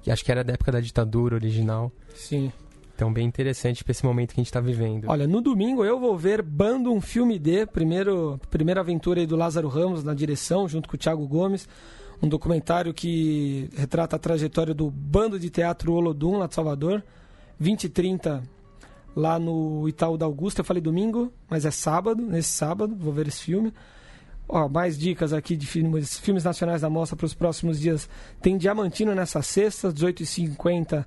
que 0.06 0.10
acho 0.12 0.24
que 0.24 0.30
era 0.30 0.44
da 0.44 0.52
época 0.52 0.70
da 0.70 0.78
ditadura 0.78 1.34
original. 1.34 1.90
Sim. 2.14 2.52
Então, 2.94 3.12
bem 3.12 3.26
interessante 3.26 3.82
para 3.82 3.90
esse 3.90 4.04
momento 4.04 4.32
que 4.32 4.40
a 4.40 4.42
gente 4.42 4.46
está 4.46 4.60
vivendo. 4.60 5.06
Olha, 5.08 5.26
no 5.26 5.40
domingo 5.40 5.84
eu 5.84 5.98
vou 5.98 6.16
ver 6.16 6.42
Bando 6.42 6.92
um 6.92 7.00
Filme 7.00 7.40
D, 7.40 7.66
primeiro, 7.66 8.38
primeira 8.48 8.82
aventura 8.82 9.18
aí 9.18 9.26
do 9.26 9.34
Lázaro 9.34 9.66
Ramos 9.66 10.04
na 10.04 10.14
direção, 10.14 10.68
junto 10.68 10.88
com 10.88 10.94
o 10.94 10.98
Thiago 10.98 11.26
Gomes. 11.26 11.68
Um 12.22 12.28
documentário 12.28 12.94
que 12.94 13.68
retrata 13.76 14.14
a 14.14 14.18
trajetória 14.18 14.72
do 14.72 14.88
Bando 14.92 15.40
de 15.40 15.50
Teatro 15.50 15.92
Olodum, 15.92 16.38
lá 16.38 16.46
de 16.46 16.54
Salvador. 16.54 17.02
20 17.58 17.84
e 17.84 17.88
30 17.88 18.44
lá 19.16 19.40
no 19.40 19.88
Itaú 19.88 20.16
da 20.16 20.24
Augusta. 20.24 20.60
Eu 20.60 20.64
falei 20.64 20.80
domingo, 20.80 21.32
mas 21.50 21.64
é 21.64 21.72
sábado, 21.72 22.22
nesse 22.22 22.50
sábado, 22.50 22.94
vou 22.94 23.12
ver 23.12 23.26
esse 23.26 23.42
filme. 23.42 23.72
Ó, 24.48 24.68
mais 24.68 24.96
dicas 24.96 25.32
aqui 25.32 25.56
de 25.56 25.66
filmes, 25.66 26.18
filmes 26.18 26.44
nacionais 26.44 26.82
da 26.82 26.90
mostra 26.90 27.16
para 27.16 27.26
os 27.26 27.34
próximos 27.34 27.80
dias. 27.80 28.08
Tem 28.40 28.56
Diamantino 28.56 29.14
nessa 29.14 29.42
sexta, 29.42 29.92
18h50 29.92 31.04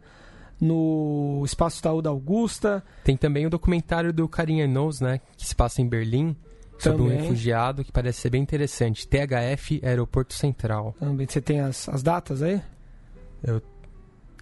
no 0.60 1.42
Espaço 1.46 1.80
Itaú 1.80 2.02
da 2.02 2.10
Augusta. 2.10 2.84
Tem 3.04 3.16
também 3.16 3.46
o 3.46 3.50
documentário 3.50 4.12
do 4.12 4.28
Carinha 4.28 4.68
Knows, 4.68 5.00
né? 5.00 5.22
Que 5.38 5.48
se 5.48 5.56
passa 5.56 5.82
em 5.82 5.88
Berlim. 5.88 6.36
Sobre 6.78 7.04
também. 7.04 7.18
um 7.18 7.22
refugiado, 7.22 7.84
que 7.84 7.92
parece 7.92 8.22
ser 8.22 8.30
bem 8.30 8.42
interessante. 8.42 9.08
THF 9.08 9.82
Aeroporto 9.84 10.34
Central. 10.34 10.96
Também. 10.98 11.28
Você 11.28 11.42
tem 11.42 11.60
as, 11.60 11.90
as 11.90 12.02
datas 12.02 12.42
aí? 12.42 12.62
Eu 13.44 13.62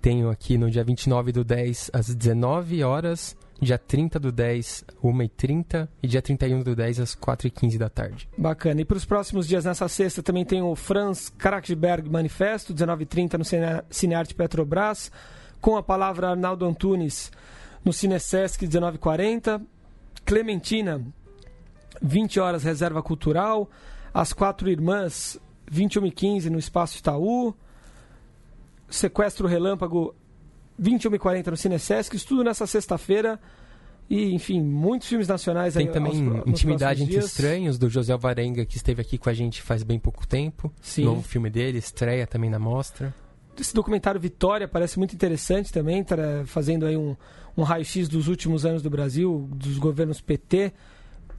tenho 0.02 0.30
aqui 0.30 0.58
no 0.58 0.70
dia 0.70 0.84
29 0.84 1.32
do 1.32 1.44
10 1.44 1.92
às 1.94 2.14
19 2.14 2.84
horas 2.84 3.36
dia 3.62 3.78
30 3.78 4.20
do 4.20 4.32
10, 4.32 4.86
1h30 5.04 5.88
e 6.02 6.08
dia 6.08 6.22
31 6.22 6.62
do 6.62 6.76
10 6.76 7.00
às 7.00 7.16
4h15 7.16 7.78
da 7.78 7.90
tarde. 7.90 8.30
Bacana. 8.38 8.82
E 8.82 8.86
para 8.86 8.98
os 8.98 9.06
próximos 9.06 9.48
dias, 9.48 9.66
nessa 9.66 9.88
sexta, 9.88 10.22
também 10.22 10.46
tem 10.46 10.62
o 10.62 10.76
Franz 10.76 11.30
Karaksberg 11.30 12.10
Manifesto, 12.10 12.74
19h30 12.74 13.38
no 13.38 13.84
Cinearte 13.90 14.36
Petrobras, 14.36 15.12
com 15.60 15.76
a 15.76 15.84
palavra 15.84 16.30
Arnaldo 16.30 16.66
Antunes 16.66 17.32
no 17.84 17.94
Cinesesc, 17.94 18.68
19h40. 18.68 19.62
Clementina, 20.26 21.02
20 22.02 22.40
horas, 22.40 22.64
Reserva 22.64 23.02
Cultural. 23.02 23.70
As 24.14 24.34
Quatro 24.34 24.70
Irmãs, 24.70 25.40
21h15 25.72 26.50
no 26.50 26.60
Espaço 26.60 26.98
Itaú. 26.98 27.56
Sequestro 28.90 29.48
Relâmpago, 29.48 30.14
21h40 30.82 31.48
no 31.48 31.58
Cinesesc, 31.58 32.16
isso 32.16 32.28
tudo 32.28 32.44
nessa 32.44 32.68
sexta-feira. 32.68 33.40
E, 34.10 34.34
enfim, 34.34 34.62
muitos 34.62 35.10
filmes 35.10 35.28
nacionais 35.28 35.74
Tem 35.74 35.88
aí, 35.88 35.94
também 35.94 36.28
aos, 36.30 36.48
Intimidade 36.48 37.04
entre 37.04 37.14
dias. 37.14 37.26
Estranhos, 37.26 37.78
do 37.78 37.90
José 37.90 38.16
Varenga, 38.16 38.66
que 38.66 38.78
esteve 38.78 39.02
aqui 39.02 39.18
com 39.18 39.30
a 39.30 39.34
gente 39.34 39.62
faz 39.62 39.84
bem 39.84 40.00
pouco 40.00 40.26
tempo. 40.26 40.72
Sim. 40.82 41.04
Novo 41.04 41.22
filme 41.22 41.50
dele, 41.50 41.78
estreia 41.78 42.26
também 42.26 42.50
na 42.50 42.58
mostra. 42.58 43.14
Esse 43.60 43.74
documentário 43.74 44.22
Vitória 44.22 44.68
parece 44.68 44.98
muito 44.98 45.14
interessante 45.14 45.74
também, 45.74 46.04
tá 46.04 46.16
fazendo 46.46 46.86
aí 46.86 46.96
um, 46.96 47.16
um 47.58 47.64
raio-x 47.64 48.08
dos 48.08 48.28
últimos 48.28 48.66
anos 48.66 48.84
do 48.84 48.90
Brasil, 48.90 49.50
dos 49.52 49.80
governos 49.80 50.22
PT, 50.22 50.72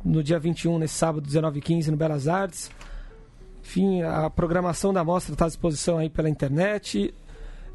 no 0.05 0.23
dia 0.23 0.39
21, 0.39 0.79
nesse 0.79 0.95
sábado, 0.95 1.27
19h15, 1.27 1.89
no 1.89 1.97
Belas 1.97 2.27
Artes. 2.27 2.71
Enfim, 3.63 4.03
a 4.03 4.29
programação 4.29 4.93
da 4.93 5.05
mostra 5.05 5.33
está 5.33 5.45
à 5.45 5.49
disposição 5.49 5.99
aí 5.99 6.11
pela 6.11 6.29
internet 6.29 7.15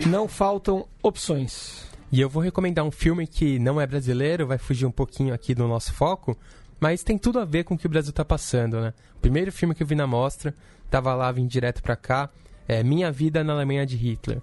não 0.05 0.27
faltam 0.27 0.87
opções. 1.01 1.87
E 2.11 2.19
eu 2.19 2.29
vou 2.29 2.43
recomendar 2.43 2.85
um 2.85 2.91
filme 2.91 3.25
que 3.25 3.57
não 3.57 3.79
é 3.79 3.87
brasileiro, 3.87 4.45
vai 4.45 4.57
fugir 4.57 4.85
um 4.85 4.91
pouquinho 4.91 5.33
aqui 5.33 5.55
do 5.55 5.67
nosso 5.67 5.93
foco, 5.93 6.37
mas 6.79 7.03
tem 7.03 7.17
tudo 7.17 7.39
a 7.39 7.45
ver 7.45 7.63
com 7.63 7.75
o 7.75 7.77
que 7.77 7.87
o 7.87 7.89
Brasil 7.89 8.11
está 8.11 8.25
passando, 8.25 8.79
né? 8.81 8.93
O 9.15 9.19
primeiro 9.19 9.51
filme 9.51 9.73
que 9.73 9.81
eu 9.81 9.87
vi 9.87 9.95
na 9.95 10.05
mostra, 10.05 10.53
tava 10.89 11.13
lá, 11.15 11.31
vim 11.31 11.47
direto 11.47 11.81
para 11.81 11.95
cá, 11.95 12.29
é 12.67 12.83
Minha 12.83 13.11
Vida 13.11 13.43
na 13.43 13.53
Alemanha 13.53 13.85
de 13.85 13.95
Hitler. 13.95 14.41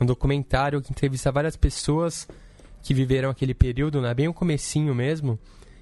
Um 0.00 0.06
documentário 0.06 0.80
que 0.80 0.90
entrevista 0.90 1.30
várias 1.30 1.56
pessoas 1.56 2.26
que 2.82 2.94
viveram 2.94 3.30
aquele 3.30 3.54
período, 3.54 4.00
né? 4.00 4.12
Bem 4.14 4.28
o 4.28 4.34
comecinho 4.34 4.94
mesmo, 4.94 5.38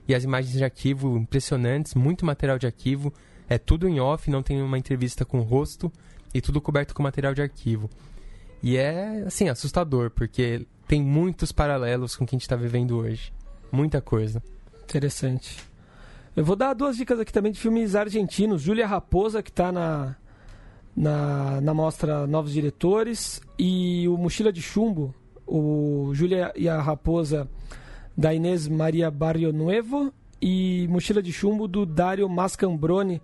e 0.07 0.15
as 0.15 0.25
imagens 0.25 0.57
de 0.57 0.65
arquivo 0.65 1.17
impressionantes, 1.17 1.95
muito 1.95 2.27
material 2.27 2.59
de 2.59 2.67
arquivo, 2.67 3.13
é 3.49 3.57
tudo 3.57 3.89
em 3.89 4.01
off, 4.01 4.31
não 4.31 4.43
tem 4.43 4.61
uma 4.61 4.79
entrevista 4.79 5.25
com 5.25 5.39
o 5.39 5.43
rosto, 5.43 5.91
e 6.35 6.41
tudo 6.41 6.61
coberto 6.61 6.95
com 6.95 7.03
material 7.03 7.35
de 7.35 7.43
arquivo. 7.43 7.89
E 8.63 8.77
é, 8.77 9.25
assim, 9.27 9.49
assustador, 9.49 10.11
porque 10.11 10.67
tem 10.87 11.03
muitos 11.03 11.51
paralelos 11.51 12.15
com 12.15 12.25
o 12.25 12.27
que 12.27 12.35
a 12.35 12.39
gente 12.39 12.43
está 12.43 12.57
vivendo 12.57 12.97
hoje. 12.99 13.33
Muita 13.71 14.01
coisa. 14.01 14.43
Interessante. 14.85 15.59
Eu 16.37 16.45
vou 16.45 16.57
dar 16.57 16.75
duas 16.75 16.97
dicas 16.97 17.19
aqui 17.19 17.33
também 17.33 17.53
de 17.53 17.59
filmes 17.59 17.95
argentinos. 17.95 18.63
Júlia 18.63 18.87
Raposa, 18.87 19.43
que 19.43 19.51
está 19.51 19.73
na, 19.73 20.17
na, 20.97 21.61
na 21.61 21.75
mostra 21.75 22.27
Novos 22.27 22.53
Diretores, 22.53 23.41
e 23.59 24.07
o 24.09 24.17
Mochila 24.17 24.53
de 24.53 24.63
Chumbo. 24.63 25.15
O 25.47 26.11
Júlia 26.15 26.53
e 26.57 26.69
a 26.69 26.81
Raposa 26.81 27.49
da 28.17 28.33
Inês 28.33 28.69
Maria 28.69 29.11
Barrio 29.11 29.53
Nuevo 29.53 30.13
e 30.41 30.87
Mochila 30.89 31.23
de 31.23 31.33
Chumbo 31.33 31.67
do 31.67 31.85
Dario 31.85 32.29
Mascambrone. 32.29 33.21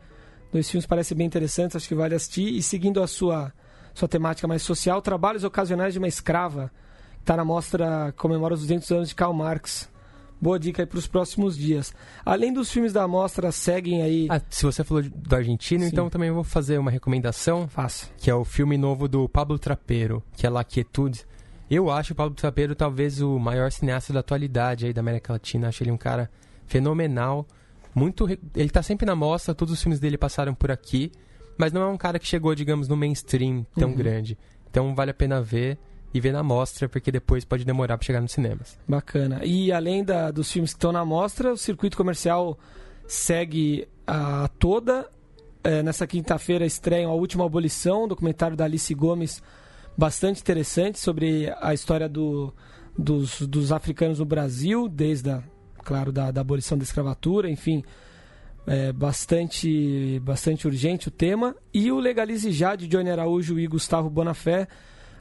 Dois 0.53 0.71
filmes 0.71 0.87
parecem 0.87 1.17
bem 1.17 1.27
interessantes, 1.27 1.77
acho 1.77 1.89
que 1.89 1.95
vale 1.95 2.15
assistir. 2.15 2.55
E 2.55 2.63
seguindo 2.63 3.03
a 3.03 3.07
sua, 3.07 3.53
sua 3.99 4.09
temática 4.09 4.47
mais 4.47 4.63
social, 4.63 5.03
Trabalhos 5.03 5.45
Ocasionais 5.45 5.93
de 5.93 5.99
uma 5.99 6.07
Escrava, 6.07 6.71
que 7.17 7.21
está 7.21 7.37
na 7.37 7.45
mostra 7.45 8.15
comemora 8.17 8.55
os 8.55 8.61
200 8.61 8.91
anos 8.93 9.09
de 9.09 9.15
Karl 9.15 9.33
Marx. 9.33 9.91
Boa 10.41 10.57
dica 10.57 10.83
aí 10.83 10.87
para 10.87 10.99
os 10.99 11.09
próximos 11.09 11.57
dias. 11.57 11.93
Além 12.25 12.53
dos 12.53 12.71
filmes 12.71 12.93
da 12.93 13.09
mostra, 13.09 13.51
seguem 13.51 14.03
aí. 14.03 14.29
Ah, 14.31 14.41
se 14.49 14.65
você 14.65 14.85
falou 14.85 15.03
do 15.03 15.35
argentino, 15.35 15.83
Sim. 15.83 15.89
então 15.89 16.09
também 16.09 16.31
vou 16.31 16.45
fazer 16.45 16.79
uma 16.79 16.93
recomendação. 16.93 17.67
Faça. 17.67 18.07
Que 18.17 18.31
é 18.31 18.35
o 18.35 18.45
filme 18.45 18.79
novo 18.79 19.09
do 19.09 19.29
Pablo 19.29 19.59
Trapeiro, 19.59 20.23
que 20.37 20.47
é 20.47 20.51
La 20.51 20.63
Quietude. 20.63 21.27
Eu 21.69 21.91
acho 21.91 22.13
o 22.13 22.17
Pablo 22.17 22.37
Trapeiro 22.37 22.77
talvez 22.77 23.21
o 23.21 23.37
maior 23.37 23.73
cineasta 23.73 24.13
da 24.13 24.21
atualidade 24.21 24.87
aí 24.87 24.93
da 24.93 25.01
América 25.01 25.33
Latina. 25.33 25.69
Acho 25.69 25.83
ele 25.83 25.91
um 25.91 25.99
cara 25.99 26.31
fenomenal. 26.69 27.45
Muito, 27.93 28.29
ele 28.31 28.41
está 28.55 28.81
sempre 28.81 29.05
na 29.05 29.17
mostra, 29.17 29.53
todos 29.53 29.75
os 29.75 29.83
filmes 29.83 29.99
dele 29.99 30.17
passaram 30.17 30.55
por 30.55 30.71
aqui, 30.71 31.11
mas 31.59 31.73
não 31.73 31.83
é 31.83 31.87
um 31.87 31.97
cara 31.97 32.19
que 32.19 32.27
chegou, 32.27 32.55
digamos, 32.55 32.89
no 32.89 32.97
mainstream 32.97 33.67
tão 33.75 33.91
uhum. 33.91 33.97
grande. 33.97 34.39
Então 34.71 34.95
vale 34.95 35.11
a 35.11 35.15
pena 35.15 35.43
ver 35.43 35.77
e 36.15 36.21
ver 36.21 36.33
na 36.33 36.43
mostra, 36.43 36.89
porque 36.89 37.13
depois 37.13 37.45
pode 37.45 37.65
demorar 37.65 37.99
para 37.99 38.07
chegar 38.07 38.21
nos 38.21 38.33
cinemas. 38.33 38.79
Bacana. 38.89 39.45
E 39.45 39.71
além 39.73 40.03
da, 40.03 40.31
dos 40.31 40.51
filmes 40.51 40.73
que 40.73 40.77
estão 40.77 40.93
na 40.93 41.05
mostra, 41.05 41.53
o 41.53 41.57
circuito 41.57 41.97
comercial 41.97 42.59
segue 43.07 43.87
a 44.07 44.49
toda. 44.59 45.09
É, 45.65 45.83
nessa 45.83 46.07
quinta-feira 46.07 46.65
estreiam 46.65 47.11
A 47.11 47.15
Última 47.15 47.45
Abolição, 47.45 48.05
um 48.05 48.09
documentário 48.09 48.57
da 48.57 48.65
Alice 48.65 48.95
Gomes, 48.95 49.43
bastante 49.97 50.41
interessante 50.41 50.99
sobre 50.99 51.53
a 51.61 51.75
história 51.75 52.09
do, 52.09 52.55
dos, 52.97 53.41
dos 53.43 53.73
africanos 53.73 54.21
no 54.21 54.25
Brasil, 54.25 54.89
desde 54.89 55.31
a, 55.31 55.43
claro, 55.85 56.13
da, 56.13 56.31
da 56.31 56.41
abolição 56.41 56.79
da 56.79 56.85
escravatura, 56.85 57.51
enfim, 57.51 57.83
é 58.69 58.93
bastante, 58.93 60.21
bastante 60.21 60.67
urgente 60.67 61.09
o 61.09 61.11
tema. 61.11 61.57
E 61.73 61.91
o 61.91 61.99
Legalize 61.99 62.53
Já, 62.53 62.77
de 62.77 62.87
Johnny 62.87 63.11
Araújo 63.11 63.59
e 63.59 63.67
Gustavo 63.67 64.11
Bonafé, 64.11 64.69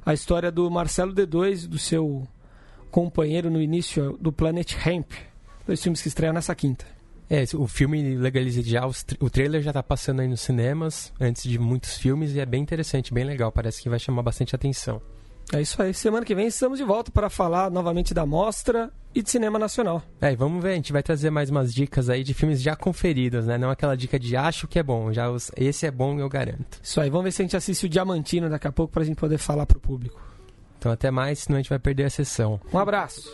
a 0.05 0.13
história 0.13 0.51
do 0.51 0.69
Marcelo 0.69 1.13
D2, 1.13 1.65
do 1.65 1.79
seu 1.79 2.27
companheiro 2.91 3.49
no 3.49 3.61
início 3.61 4.17
do 4.19 4.31
Planet 4.31 4.73
Hemp. 4.85 5.11
Dois 5.65 5.81
filmes 5.81 6.01
que 6.01 6.09
estreiam 6.09 6.33
nessa 6.33 6.53
quinta. 6.53 6.85
É, 7.29 7.43
o 7.55 7.67
filme 7.67 8.15
Legalize 8.15 8.61
Já, 8.61 8.85
o 9.19 9.29
trailer 9.29 9.61
já 9.61 9.71
está 9.71 9.83
passando 9.83 10.21
aí 10.21 10.27
nos 10.27 10.41
cinemas, 10.41 11.11
antes 11.19 11.43
de 11.43 11.59
muitos 11.59 11.97
filmes, 11.97 12.33
e 12.33 12.39
é 12.39 12.45
bem 12.45 12.61
interessante, 12.61 13.13
bem 13.13 13.25
legal. 13.25 13.51
Parece 13.51 13.81
que 13.81 13.89
vai 13.89 13.99
chamar 13.99 14.23
bastante 14.23 14.55
atenção. 14.55 15.01
É 15.53 15.61
isso 15.61 15.81
aí. 15.81 15.93
Semana 15.93 16.25
que 16.25 16.35
vem 16.35 16.47
estamos 16.47 16.77
de 16.77 16.83
volta 16.83 17.11
para 17.11 17.29
falar 17.29 17.71
novamente 17.71 18.13
da 18.13 18.25
mostra 18.25 18.91
e 19.15 19.21
de 19.21 19.29
cinema 19.29 19.57
nacional. 19.57 20.03
É, 20.21 20.33
e 20.33 20.35
vamos 20.35 20.61
ver, 20.61 20.71
a 20.71 20.75
gente 20.75 20.91
vai 20.91 21.01
trazer 21.01 21.29
mais 21.29 21.49
umas 21.49 21.73
dicas 21.73 22.09
aí 22.09 22.23
de 22.23 22.33
filmes 22.33 22.61
já 22.61 22.75
conferidos, 22.75 23.45
né? 23.45 23.57
Não 23.57 23.69
aquela 23.69 23.95
dica 23.95 24.19
de 24.19 24.35
acho 24.35 24.67
que 24.67 24.77
é 24.77 24.83
bom, 24.83 25.11
já 25.13 25.29
os, 25.29 25.51
esse 25.55 25.85
é 25.85 25.91
bom, 25.91 26.19
eu 26.19 26.29
garanto. 26.29 26.79
Isso 26.83 26.99
aí, 26.99 27.09
vamos 27.09 27.25
ver 27.25 27.31
se 27.31 27.41
a 27.41 27.45
gente 27.45 27.57
assiste 27.57 27.85
o 27.85 27.89
Diamantino 27.89 28.49
daqui 28.49 28.67
a 28.67 28.71
pouco 28.71 28.93
para 28.93 29.03
a 29.03 29.05
gente 29.05 29.17
poder 29.17 29.37
falar 29.37 29.65
para 29.65 29.77
o 29.77 29.81
público. 29.81 30.21
Então 30.77 30.91
até 30.91 31.09
mais, 31.09 31.39
senão 31.39 31.57
a 31.57 31.61
gente 31.61 31.69
vai 31.69 31.79
perder 31.79 32.03
a 32.03 32.09
sessão. 32.09 32.59
Um 32.71 32.77
abraço. 32.77 33.31